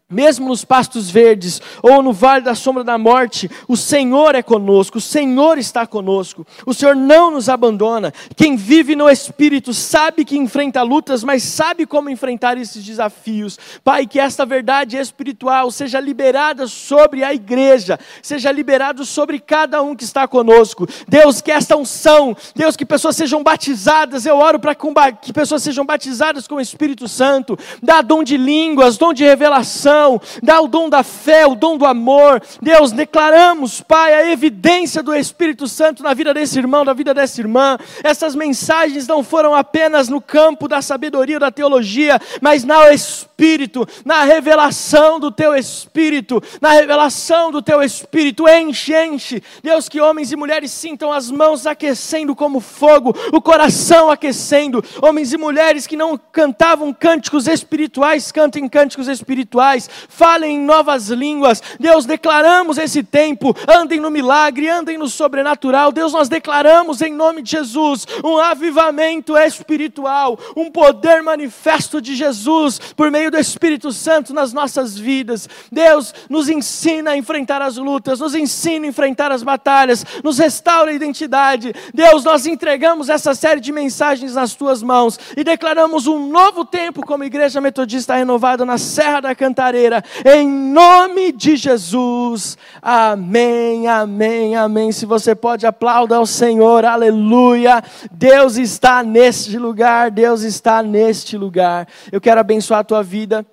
[0.10, 5.00] mesmo nos pastos verdes ou no vale da sombra da morte, o Senhor é conosco,
[5.00, 8.14] o Senhor está conosco, o Senhor não nos abandona.
[8.34, 13.60] Quem vive no Espírito sabe que enfrenta lutas, mas sabe como enfrentar esses desafios.
[13.84, 19.94] Pai, que esta verdade espiritual seja liberada sobre a igreja, seja liberado sobre cada um
[19.94, 20.88] que está conosco.
[21.06, 24.74] Deus, que esta unção, Deus, que pessoas sejam batizadas, eu oro para
[25.12, 29.97] que pessoas sejam batizadas com o Espírito Santo, dá dom de línguas, dom de revelação
[30.42, 32.42] dá o dom da fé, o dom do amor.
[32.62, 37.42] Deus, declaramos, Pai, a evidência do Espírito Santo na vida desse irmão, na vida dessa
[37.42, 37.78] irmã.
[38.04, 44.24] Essas mensagens não foram apenas no campo da sabedoria, da teologia, mas na Espírito, na
[44.24, 48.48] revelação do Teu Espírito, na revelação do Teu Espírito.
[48.48, 49.44] Enche, enche.
[49.62, 54.84] Deus, que homens e mulheres sintam as mãos aquecendo como fogo, o coração aquecendo.
[55.02, 61.62] Homens e mulheres que não cantavam cânticos espirituais, cantem cânticos espirituais falem em novas línguas.
[61.80, 65.92] Deus, declaramos esse tempo, andem no milagre, andem no sobrenatural.
[65.92, 72.80] Deus, nós declaramos em nome de Jesus um avivamento espiritual, um poder manifesto de Jesus
[72.96, 75.48] por meio do Espírito Santo nas nossas vidas.
[75.72, 80.92] Deus, nos ensina a enfrentar as lutas, nos ensina a enfrentar as batalhas, nos restaura
[80.92, 81.74] a identidade.
[81.94, 87.06] Deus, nós entregamos essa série de mensagens nas tuas mãos e declaramos um novo tempo
[87.06, 89.77] como Igreja Metodista Renovada na Serra da Cantareira
[90.26, 92.58] em nome de Jesus.
[92.82, 94.92] Amém, amém, amém.
[94.92, 97.84] Se você pode, aplaudir ao Senhor, aleluia.
[98.12, 101.88] Deus está neste lugar, Deus está neste lugar.
[102.12, 103.46] Eu quero abençoar a tua vida.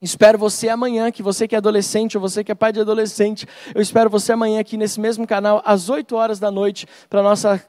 [0.00, 3.46] Espero você amanhã, que você que é adolescente ou você que é pai de adolescente,
[3.74, 7.62] eu espero você amanhã aqui nesse mesmo canal, às 8 horas da noite, para nossa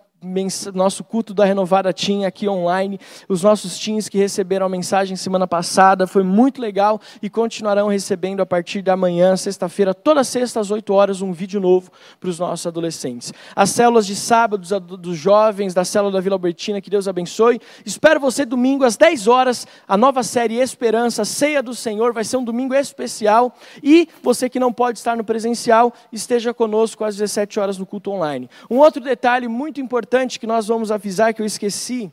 [0.73, 2.99] nosso culto da Renovada Team aqui online,
[3.29, 8.41] os nossos teams que receberam a mensagem semana passada, foi muito legal e continuarão recebendo
[8.41, 12.39] a partir da manhã, sexta-feira, toda sexta às 8 horas, um vídeo novo para os
[12.39, 13.31] nossos adolescentes.
[13.55, 14.65] As células de sábado
[14.97, 17.61] dos jovens, da célula da Vila Albertina, que Deus abençoe.
[17.85, 22.37] Espero você domingo às 10 horas, a nova série Esperança, Ceia do Senhor, vai ser
[22.37, 27.59] um domingo especial e você que não pode estar no presencial, esteja conosco às 17
[27.59, 28.49] horas no culto online.
[28.69, 32.09] Um outro detalhe muito importante importante que nós vamos avisar que eu esqueci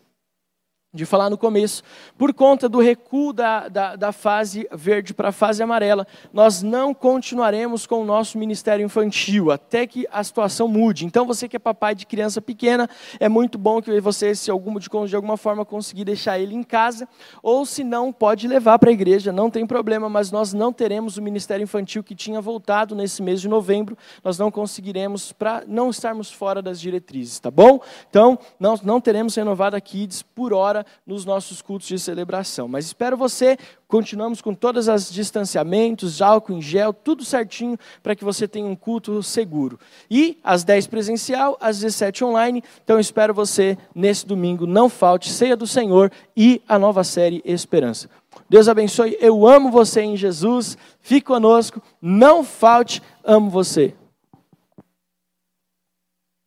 [0.95, 1.83] de falar no começo,
[2.19, 6.93] por conta do recuo da, da, da fase verde para a fase amarela, nós não
[6.93, 11.07] continuaremos com o nosso ministério infantil até que a situação mude.
[11.07, 14.79] Então, você que é papai de criança pequena, é muito bom que você, se algum,
[14.79, 17.09] de, de alguma forma conseguir deixar ele em casa,
[17.43, 21.17] ou se não, pode levar para a igreja, não tem problema, mas nós não teremos
[21.17, 25.89] o ministério infantil que tinha voltado nesse mês de novembro, nós não conseguiremos para não
[25.89, 27.81] estarmos fora das diretrizes, tá bom?
[28.11, 32.69] Então, nós não teremos renovada Kids por hora nos nossos cultos de celebração.
[32.69, 33.57] Mas espero você,
[33.89, 38.77] continuamos com todos os distanciamentos, álcool em gel, tudo certinho para que você tenha um
[38.77, 39.79] culto seguro.
[40.11, 42.63] E às 10 presencial, às 17 online.
[42.85, 44.67] Então espero você nesse domingo.
[44.67, 48.09] Não falte Ceia do Senhor e a nova série Esperança.
[48.49, 49.17] Deus abençoe.
[49.21, 50.77] Eu amo você em Jesus.
[51.01, 51.83] Fique conosco.
[52.01, 53.03] Não falte.
[53.25, 53.95] Amo você.